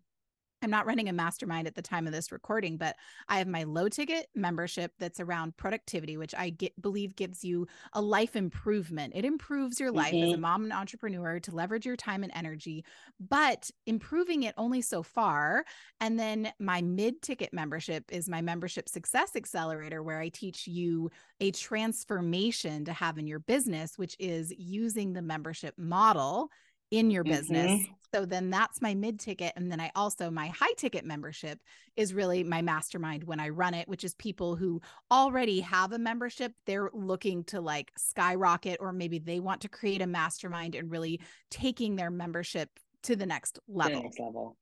I'm 0.63 0.71
not 0.71 0.85
running 0.85 1.09
a 1.09 1.13
mastermind 1.13 1.67
at 1.67 1.75
the 1.75 1.81
time 1.81 2.07
of 2.07 2.13
this 2.13 2.31
recording, 2.31 2.77
but 2.77 2.95
I 3.27 3.37
have 3.37 3.47
my 3.47 3.63
low 3.63 3.89
ticket 3.89 4.27
membership 4.35 4.93
that's 4.99 5.19
around 5.19 5.57
productivity, 5.57 6.17
which 6.17 6.33
I 6.37 6.51
get, 6.51 6.81
believe 6.81 7.15
gives 7.15 7.43
you 7.43 7.67
a 7.93 8.01
life 8.01 8.35
improvement. 8.35 9.13
It 9.15 9.25
improves 9.25 9.79
your 9.79 9.91
life 9.91 10.13
mm-hmm. 10.13 10.23
as 10.23 10.29
a 10.29 10.33
mm-hmm. 10.33 10.41
mom 10.41 10.63
and 10.63 10.73
entrepreneur 10.73 11.39
to 11.41 11.55
leverage 11.55 11.85
your 11.85 11.95
time 11.95 12.23
and 12.23 12.31
energy, 12.35 12.85
but 13.19 13.69
improving 13.85 14.43
it 14.43 14.55
only 14.57 14.81
so 14.81 15.03
far. 15.03 15.65
And 15.99 16.19
then 16.19 16.51
my 16.59 16.81
mid 16.81 17.21
ticket 17.21 17.53
membership 17.53 18.05
is 18.09 18.29
my 18.29 18.41
membership 18.41 18.87
success 18.87 19.35
accelerator, 19.35 20.01
where 20.01 20.19
I 20.19 20.29
teach 20.29 20.67
you 20.67 21.11
a 21.39 21.51
transformation 21.51 22.85
to 22.85 22.93
have 22.93 23.17
in 23.17 23.27
your 23.27 23.39
business, 23.39 23.97
which 23.97 24.15
is 24.19 24.53
using 24.57 25.13
the 25.13 25.21
membership 25.21 25.73
model 25.77 26.49
in 26.93 27.09
your 27.09 27.23
business. 27.23 27.71
Mm-hmm. 27.71 27.93
So 28.13 28.25
then 28.25 28.51
that's 28.51 28.79
my 28.79 28.93
mid 28.93 29.19
ticket. 29.19 29.53
And 29.55 29.71
then 29.71 29.79
I 29.79 29.91
also, 29.95 30.29
my 30.29 30.47
high 30.47 30.73
ticket 30.77 31.03
membership 31.03 31.59
is 31.95 32.13
really 32.13 32.43
my 32.43 32.61
mastermind 32.61 33.23
when 33.23 33.39
I 33.39 33.49
run 33.49 33.73
it, 33.73 33.87
which 33.87 34.03
is 34.03 34.13
people 34.13 34.55
who 34.55 34.79
already 35.09 35.61
have 35.61 35.91
a 35.91 35.97
membership. 35.97 36.53
They're 36.67 36.91
looking 36.93 37.43
to 37.45 37.59
like 37.59 37.91
skyrocket, 37.97 38.77
or 38.79 38.93
maybe 38.93 39.17
they 39.17 39.39
want 39.39 39.61
to 39.61 39.69
create 39.69 40.03
a 40.03 40.07
mastermind 40.07 40.75
and 40.75 40.91
really 40.91 41.21
taking 41.49 41.95
their 41.95 42.11
membership 42.11 42.69
to 43.03 43.15
the 43.15 43.25
next 43.25 43.57
level. 43.67 43.97
The 43.97 44.03
next 44.03 44.19
level. 44.19 44.57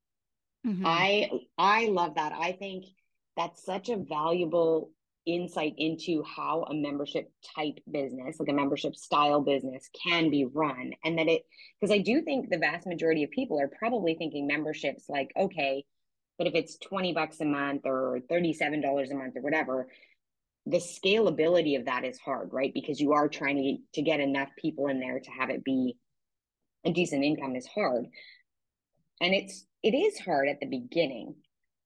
Mm-hmm. 0.66 0.84
I 0.86 1.30
I 1.58 1.88
love 1.88 2.16
that. 2.16 2.32
I 2.32 2.54
think 2.54 2.86
that's 3.36 3.66
such 3.66 3.90
a 3.90 3.98
valuable 3.98 4.92
insight 5.26 5.74
into 5.78 6.24
how 6.24 6.64
a 6.64 6.74
membership 6.74 7.32
type 7.56 7.78
business, 7.92 8.40
like 8.40 8.50
a 8.50 8.54
membership 8.54 8.96
style 8.96 9.42
business, 9.42 9.90
can 10.04 10.30
be 10.30 10.46
run. 10.46 10.92
And 11.04 11.18
that 11.18 11.28
it, 11.28 11.44
because 11.80 11.94
I 11.94 12.00
do 12.00 12.22
think 12.22 12.50
the 12.50 12.58
vast 12.58 12.88
majority 12.88 13.24
of 13.24 13.32
people 13.32 13.60
are 13.60 13.72
probably 13.80 14.16
thinking 14.16 14.48
memberships 14.48 15.06
like, 15.10 15.32
okay, 15.38 15.86
but 16.38 16.48
if 16.48 16.56
it's 16.56 16.78
20 16.80 17.14
bucks 17.14 17.40
a 17.40 17.46
month 17.46 17.82
or 17.86 18.20
$37 18.30 19.12
a 19.12 19.16
month 19.16 19.36
or 19.36 19.42
whatever, 19.42 19.88
the 20.66 20.78
scalability 20.78 21.78
of 21.78 21.86
that 21.86 22.04
is 22.04 22.18
hard, 22.20 22.50
right? 22.52 22.74
Because 22.74 23.00
you 23.00 23.14
are 23.14 23.28
trying 23.28 23.58
to, 23.58 23.78
to 24.00 24.02
get 24.04 24.20
enough 24.20 24.50
people 24.58 24.88
in 24.88 25.00
there 25.00 25.20
to 25.20 25.32
have 25.32 25.50
it 25.50 25.64
be 25.64 25.96
a 26.86 26.92
decent 26.92 27.24
income 27.24 27.56
is 27.56 27.68
hard. 27.68 28.06
And 29.20 29.34
it's, 29.36 29.66
it 29.84 29.94
is 29.94 30.20
hard 30.20 30.50
at 30.50 30.60
the 30.60 30.66
beginning, 30.66 31.36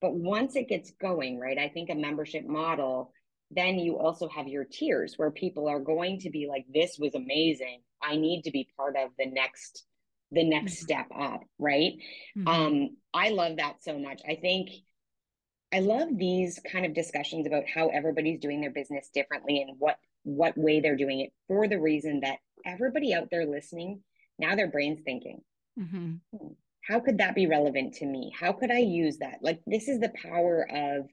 but 0.01 0.13
once 0.13 0.55
it 0.55 0.69
gets 0.69 0.91
going, 1.01 1.39
right? 1.39 1.57
I 1.57 1.69
think 1.69 1.89
a 1.89 1.95
membership 1.95 2.45
model 2.45 3.11
then 3.51 3.77
you 3.77 3.97
also 3.97 4.27
have 4.27 4.47
your 4.47 4.65
tiers 4.65 5.13
where 5.17 5.31
people 5.31 5.67
are 5.67 5.79
going 5.79 6.19
to 6.19 6.29
be 6.29 6.47
like 6.47 6.65
this 6.73 6.97
was 6.99 7.15
amazing 7.15 7.81
i 8.01 8.15
need 8.15 8.43
to 8.43 8.51
be 8.51 8.67
part 8.77 8.95
of 8.95 9.09
the 9.17 9.25
next 9.25 9.85
the 10.31 10.43
next 10.43 10.73
mm-hmm. 10.73 10.83
step 10.83 11.07
up 11.17 11.41
right 11.59 11.93
mm-hmm. 12.37 12.47
um 12.47 12.89
i 13.13 13.29
love 13.29 13.57
that 13.57 13.75
so 13.81 13.97
much 13.97 14.21
i 14.27 14.35
think 14.35 14.69
i 15.73 15.79
love 15.79 16.09
these 16.17 16.59
kind 16.71 16.85
of 16.85 16.93
discussions 16.93 17.45
about 17.45 17.63
how 17.67 17.87
everybody's 17.89 18.39
doing 18.39 18.61
their 18.61 18.71
business 18.71 19.09
differently 19.13 19.61
and 19.61 19.77
what 19.79 19.97
what 20.23 20.57
way 20.57 20.79
they're 20.79 20.95
doing 20.95 21.19
it 21.19 21.31
for 21.47 21.67
the 21.67 21.79
reason 21.79 22.21
that 22.21 22.37
everybody 22.65 23.13
out 23.13 23.29
there 23.29 23.45
listening 23.45 24.01
now 24.39 24.55
their 24.55 24.69
brains 24.69 24.99
thinking 25.05 25.39
mm-hmm. 25.79 26.13
Hmm, 26.35 26.47
how 26.81 26.99
could 26.99 27.19
that 27.19 27.35
be 27.35 27.47
relevant 27.47 27.95
to 27.95 28.05
me 28.05 28.33
how 28.37 28.51
could 28.51 28.71
i 28.71 28.79
use 28.79 29.17
that 29.17 29.37
like 29.41 29.61
this 29.67 29.87
is 29.87 29.99
the 29.99 30.11
power 30.21 30.67
of 30.69 31.07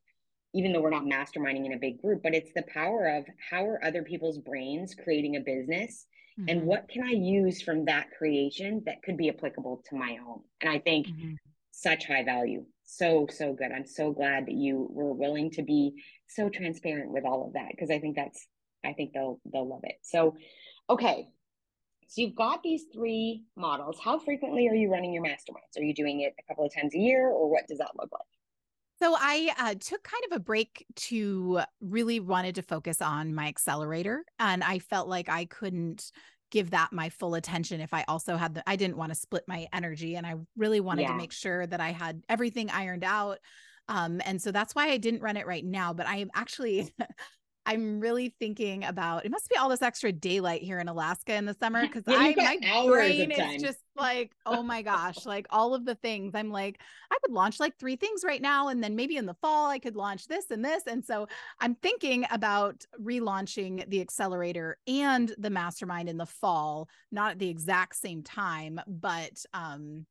even 0.55 0.73
though 0.73 0.81
we're 0.81 0.91
not 0.91 1.05
masterminding 1.05 1.67
in 1.67 1.73
a 1.73 1.79
big 1.79 2.01
group, 2.01 2.23
but 2.23 2.35
it's 2.35 2.53
the 2.55 2.63
power 2.63 3.07
of 3.07 3.25
how 3.51 3.65
are 3.65 3.85
other 3.85 4.03
people's 4.03 4.39
brains 4.39 4.95
creating 4.95 5.37
a 5.37 5.41
business 5.41 6.07
mm-hmm. 6.39 6.49
and 6.49 6.63
what 6.63 6.89
can 6.89 7.03
I 7.03 7.13
use 7.13 7.63
from 7.63 7.87
that 7.87 8.11
creation 8.17 8.83
that 8.87 9.03
could 9.03 9.17
be 9.17 9.29
applicable 9.29 9.83
to 9.89 9.97
my 9.97 10.19
own? 10.27 10.41
And 10.61 10.71
I 10.71 10.79
think 10.79 11.07
mm-hmm. 11.07 11.35
such 11.71 12.07
high 12.07 12.25
value. 12.25 12.65
So, 12.85 13.27
so 13.31 13.55
good. 13.55 13.73
I'm 13.73 13.87
so 13.87 14.13
glad 14.13 14.47
that 14.47 14.55
you 14.55 14.89
were 14.91 15.13
willing 15.13 15.51
to 15.53 15.63
be 15.63 16.03
so 16.29 16.51
transparent 16.51 17.11
with 17.11 17.25
all 17.25 17.47
of 17.47 17.55
that 17.55 17.69
because 17.71 17.91
I 17.91 17.99
think 17.99 18.17
that's, 18.17 18.47
I 18.85 18.93
think 18.93 19.13
they'll, 19.15 19.41
they'll 19.51 19.69
love 19.69 19.85
it. 19.85 19.97
So, 20.03 20.37
okay. 20.91 21.29
So 22.09 22.21
you've 22.21 22.35
got 22.35 22.63
these 22.63 22.85
three 22.93 23.45
models. 23.57 23.97
How 24.03 24.19
frequently 24.19 24.69
are 24.69 24.75
you 24.75 24.91
running 24.91 25.15
your 25.15 25.25
masterminds? 25.25 25.79
Are 25.79 25.83
you 25.83 25.95
doing 25.95 26.21
it 26.21 26.35
a 26.39 26.43
couple 26.47 26.67
of 26.67 26.75
times 26.75 26.95
a 26.95 26.99
year 26.99 27.29
or 27.29 27.51
what 27.51 27.67
does 27.67 27.79
that 27.79 27.93
look 27.97 28.11
like? 28.13 28.21
So 29.03 29.17
I 29.19 29.53
uh, 29.59 29.75
took 29.81 30.05
kind 30.05 30.23
of 30.31 30.37
a 30.37 30.39
break 30.39 30.87
to 30.95 31.63
really 31.81 32.21
wanted 32.21 32.55
to 32.55 32.63
focus 32.63 33.03
on 33.03 33.35
my 33.35 33.49
accelerator, 33.49 34.25
and 34.39 34.63
I 34.63 34.79
felt 34.79 35.09
like 35.09 35.29
I 35.29 35.47
couldn't 35.47 36.13
give 36.53 36.71
that 36.71 36.93
my 36.93 37.09
full 37.09 37.35
attention 37.35 37.81
if 37.81 37.93
I 37.93 38.05
also 38.07 38.37
had 38.37 38.55
the 38.55 38.63
I 38.65 38.77
didn't 38.77 38.97
want 38.97 39.11
to 39.11 39.19
split 39.19 39.43
my 39.49 39.67
energy, 39.73 40.15
and 40.15 40.25
I 40.25 40.37
really 40.57 40.79
wanted 40.79 41.03
yeah. 41.03 41.09
to 41.09 41.15
make 41.15 41.33
sure 41.33 41.67
that 41.67 41.81
I 41.81 41.91
had 41.91 42.23
everything 42.29 42.71
ironed 42.71 43.03
out. 43.03 43.39
Um, 43.89 44.23
and 44.25 44.41
so 44.41 44.53
that's 44.53 44.73
why 44.73 44.91
I 44.91 44.99
didn't 44.99 45.21
run 45.21 45.37
it 45.37 45.49
right 45.49 45.65
now. 45.65 45.93
But 45.93 46.07
I 46.07 46.19
am 46.19 46.31
actually 46.33 46.95
I'm 47.65 48.01
really 48.01 48.35
thinking 48.41 48.85
about 48.85 49.25
it 49.25 49.31
must 49.31 49.49
be 49.49 49.57
all 49.57 49.69
this 49.69 49.83
extra 49.83 50.11
daylight 50.11 50.63
here 50.63 50.79
in 50.79 50.89
Alaska 50.89 51.35
in 51.35 51.45
the 51.45 51.55
summer 51.55 51.83
because 51.83 52.03
yeah, 52.07 52.17
I 52.17 52.35
my 52.61 52.87
brain 52.87 53.31
is 53.31 53.63
just 53.63 53.79
like, 53.97 54.33
oh 54.47 54.63
my 54.63 54.83
gosh, 54.83 55.25
like 55.27 55.47
all 55.51 55.75
of 55.75 55.85
the 55.85 55.95
things. 55.95 56.35
I'm 56.35 56.51
like, 56.51 56.81
I 57.13 57.19
could 57.23 57.33
launch 57.33 57.61
like 57.61 57.79
three 57.79 57.95
things 57.95 58.25
right 58.25 58.43
now. 58.43 58.69
And 58.69 58.83
then 58.83 58.97
maybe 58.97 59.17
in 59.17 59.27
the 59.27 59.35
fall 59.35 59.71
I 59.71 59.79
could 59.79 59.95
launch 59.95 60.27
this 60.27 60.51
and 60.51 60.65
this. 60.65 60.85
And 60.87 61.05
so 61.05 61.29
I'm 61.61 61.77
thinking 61.77 62.27
about 62.33 62.85
relaunching 63.01 63.89
the 63.89 64.01
accelerator 64.01 64.79
and 64.89 65.33
the 65.39 65.51
mastermind 65.51 66.09
in 66.09 66.17
the 66.17 66.27
fall, 66.27 66.89
not 67.13 67.33
at 67.33 67.39
the 67.39 67.49
exact 67.49 67.97
same 67.97 68.23
time, 68.23 68.81
but 68.89 69.45
um 69.55 70.07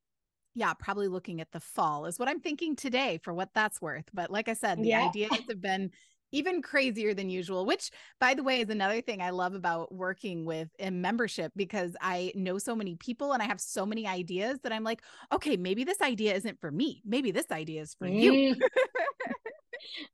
yeah, 0.54 0.74
probably 0.74 1.08
looking 1.08 1.40
at 1.40 1.52
the 1.52 1.60
fall 1.62 2.06
is 2.06 2.20
what 2.20 2.28
I'm 2.28 2.42
thinking 2.42 2.76
today 2.76 3.20
for 3.24 3.34
what 3.34 3.50
that's 3.54 3.82
worth. 3.82 4.06
But 4.14 4.32
like 4.32 4.50
I 4.50 4.54
said, 4.54 4.80
the 4.80 4.90
yeah. 4.90 5.08
ideas 5.08 5.32
have 5.48 5.62
been 5.62 5.92
even 6.32 6.62
crazier 6.62 7.14
than 7.14 7.30
usual, 7.30 7.66
which, 7.66 7.92
by 8.20 8.34
the 8.34 8.44
way, 8.44 8.62
is 8.62 8.70
another 8.70 9.02
thing 9.02 9.22
I 9.22 9.32
love 9.32 9.54
about 9.54 9.94
working 9.94 10.46
with 10.46 10.70
a 10.80 10.92
membership 10.92 11.52
because 11.56 11.96
I 12.02 12.32
know 12.36 12.58
so 12.58 12.76
many 12.76 12.96
people 12.96 13.34
and 13.34 13.42
I 13.42 13.46
have 13.46 13.62
so 13.62 13.86
many 13.86 14.08
ideas 14.08 14.60
that 14.64 14.72
I'm 14.72 14.84
like, 14.84 15.02
okay, 15.32 15.58
maybe 15.58 15.84
this 15.84 16.02
idea 16.02 16.34
isn't 16.36 16.60
for 16.60 16.72
me. 16.72 17.02
Maybe 17.06 17.32
this 17.32 17.52
idea 17.52 17.82
is 17.82 17.96
for 17.96 18.08
mm. 18.08 18.20
you. 18.20 18.56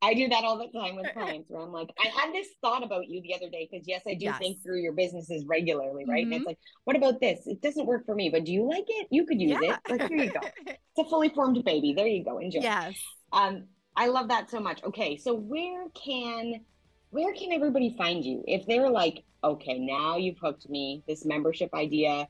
I 0.01 0.13
do 0.13 0.27
that 0.29 0.43
all 0.43 0.57
the 0.57 0.77
time 0.77 0.95
with 0.95 1.07
clients 1.13 1.49
where 1.49 1.61
I'm 1.61 1.71
like, 1.71 1.89
I 1.99 2.07
had 2.09 2.33
this 2.33 2.47
thought 2.61 2.83
about 2.83 3.07
you 3.07 3.21
the 3.21 3.33
other 3.35 3.49
day 3.49 3.67
because, 3.69 3.87
yes, 3.87 4.01
I 4.07 4.13
do 4.13 4.25
yes. 4.25 4.37
think 4.37 4.63
through 4.63 4.81
your 4.81 4.93
businesses 4.93 5.45
regularly, 5.47 6.05
right? 6.07 6.25
Mm-hmm. 6.25 6.33
And 6.33 6.33
it's 6.33 6.39
mm-hmm. 6.41 6.47
like, 6.47 6.59
what 6.83 6.95
about 6.95 7.19
this? 7.19 7.41
It 7.45 7.61
doesn't 7.61 7.85
work 7.85 8.05
for 8.05 8.15
me, 8.15 8.29
but 8.29 8.45
do 8.45 8.51
you 8.51 8.67
like 8.67 8.85
it? 8.87 9.07
You 9.11 9.25
could 9.25 9.41
use 9.41 9.57
yeah. 9.61 9.75
it. 9.75 9.91
Like, 9.91 10.09
here 10.09 10.23
you 10.23 10.31
go. 10.31 10.39
It's 10.99 11.05
a 11.05 11.09
fully 11.11 11.29
formed 11.29 11.63
baby. 11.63 11.93
There 11.95 12.07
you 12.07 12.23
go. 12.25 12.39
Enjoy. 12.39 12.61
Yes. 12.61 12.95
Um, 13.31 13.65
I 13.97 14.07
love 14.07 14.27
that 14.29 14.49
so 14.49 14.59
much. 14.59 14.83
Okay, 14.83 15.17
so 15.17 15.33
where 15.33 15.89
can 15.89 16.61
where 17.09 17.33
can 17.33 17.51
everybody 17.51 17.95
find 17.97 18.23
you 18.23 18.43
if 18.47 18.65
they're 18.67 18.89
like, 18.89 19.23
okay, 19.43 19.79
now 19.79 20.17
you've 20.17 20.37
hooked 20.37 20.69
me. 20.69 21.03
This 21.07 21.25
membership 21.25 21.73
idea 21.73 22.27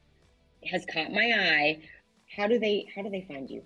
has 0.65 0.85
caught 0.91 1.11
my 1.11 1.33
eye. 1.35 1.81
How 2.33 2.47
do 2.47 2.57
they 2.57 2.87
how 2.95 3.01
do 3.01 3.09
they 3.09 3.25
find 3.27 3.49
you? 3.49 3.61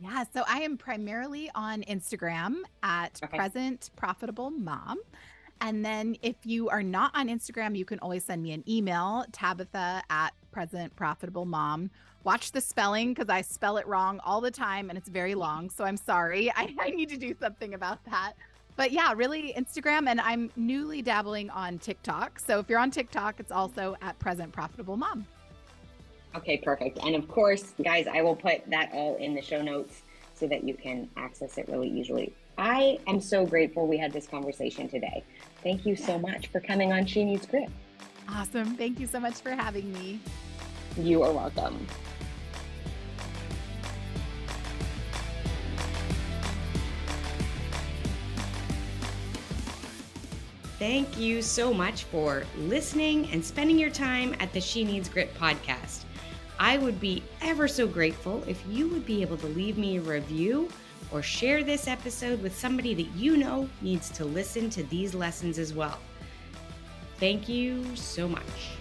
Yeah, 0.00 0.24
so 0.32 0.44
I 0.48 0.60
am 0.60 0.78
primarily 0.78 1.50
on 1.54 1.82
Instagram 1.82 2.62
at 2.82 3.20
okay. 3.22 3.36
present 3.36 3.90
profitable 3.96 4.50
mom. 4.50 4.98
And 5.60 5.84
then 5.84 6.16
if 6.22 6.36
you 6.44 6.68
are 6.68 6.84
not 6.84 7.10
on 7.16 7.28
Instagram, 7.28 7.76
you 7.76 7.84
can 7.84 7.98
always 7.98 8.24
send 8.24 8.42
me 8.42 8.52
an 8.52 8.62
email, 8.68 9.24
tabitha 9.32 10.02
at 10.08 10.30
present 10.52 10.94
profitable 10.94 11.44
mom 11.44 11.90
watch 12.28 12.52
the 12.52 12.60
spelling 12.60 13.14
because 13.14 13.30
I 13.30 13.40
spell 13.40 13.78
it 13.78 13.86
wrong 13.86 14.20
all 14.22 14.42
the 14.42 14.50
time 14.50 14.90
and 14.90 14.98
it's 14.98 15.08
very 15.08 15.34
long. 15.34 15.70
So 15.70 15.84
I'm 15.84 15.96
sorry. 15.96 16.52
I, 16.56 16.74
I 16.78 16.90
need 16.90 17.08
to 17.08 17.16
do 17.16 17.34
something 17.40 17.72
about 17.72 18.04
that. 18.04 18.34
But 18.76 18.92
yeah, 18.92 19.14
really 19.16 19.54
Instagram. 19.56 20.10
And 20.10 20.20
I'm 20.20 20.50
newly 20.54 21.00
dabbling 21.00 21.48
on 21.48 21.78
TikTok. 21.78 22.38
So 22.38 22.58
if 22.58 22.68
you're 22.68 22.80
on 22.80 22.90
TikTok, 22.90 23.40
it's 23.40 23.50
also 23.50 23.96
at 24.02 24.18
present 24.18 24.52
profitable 24.52 24.98
mom. 24.98 25.26
Okay, 26.36 26.58
perfect. 26.58 26.98
And 27.02 27.16
of 27.16 27.26
course, 27.28 27.72
guys, 27.82 28.06
I 28.06 28.20
will 28.20 28.36
put 28.36 28.68
that 28.68 28.90
all 28.92 29.16
in 29.16 29.34
the 29.34 29.40
show 29.40 29.62
notes 29.62 30.02
so 30.34 30.46
that 30.48 30.64
you 30.64 30.74
can 30.74 31.08
access 31.16 31.56
it 31.56 31.66
really 31.66 31.88
easily. 31.88 32.34
I 32.58 32.98
am 33.06 33.22
so 33.22 33.46
grateful 33.46 33.86
we 33.86 33.96
had 33.96 34.12
this 34.12 34.26
conversation 34.26 34.86
today. 34.86 35.24
Thank 35.62 35.86
you 35.86 35.96
so 35.96 36.18
much 36.18 36.48
for 36.48 36.60
coming 36.60 36.92
on 36.92 37.06
She 37.06 37.24
Needs 37.24 37.46
Grit. 37.46 37.70
Awesome. 38.28 38.76
Thank 38.76 39.00
you 39.00 39.06
so 39.06 39.18
much 39.18 39.36
for 39.36 39.52
having 39.52 39.90
me. 39.94 40.20
You 40.98 41.22
are 41.22 41.32
welcome. 41.32 41.86
Thank 50.78 51.18
you 51.18 51.42
so 51.42 51.74
much 51.74 52.04
for 52.04 52.44
listening 52.56 53.28
and 53.32 53.44
spending 53.44 53.80
your 53.80 53.90
time 53.90 54.36
at 54.38 54.52
the 54.52 54.60
She 54.60 54.84
Needs 54.84 55.08
Grit 55.08 55.34
podcast. 55.34 56.04
I 56.60 56.78
would 56.78 57.00
be 57.00 57.24
ever 57.42 57.66
so 57.66 57.88
grateful 57.88 58.44
if 58.46 58.62
you 58.68 58.88
would 58.90 59.04
be 59.04 59.20
able 59.20 59.36
to 59.38 59.46
leave 59.48 59.76
me 59.76 59.96
a 59.96 60.00
review 60.00 60.68
or 61.10 61.20
share 61.20 61.64
this 61.64 61.88
episode 61.88 62.40
with 62.42 62.56
somebody 62.56 62.94
that 62.94 63.08
you 63.16 63.36
know 63.36 63.68
needs 63.80 64.08
to 64.10 64.24
listen 64.24 64.70
to 64.70 64.84
these 64.84 65.16
lessons 65.16 65.58
as 65.58 65.74
well. 65.74 65.98
Thank 67.18 67.48
you 67.48 67.96
so 67.96 68.28
much. 68.28 68.78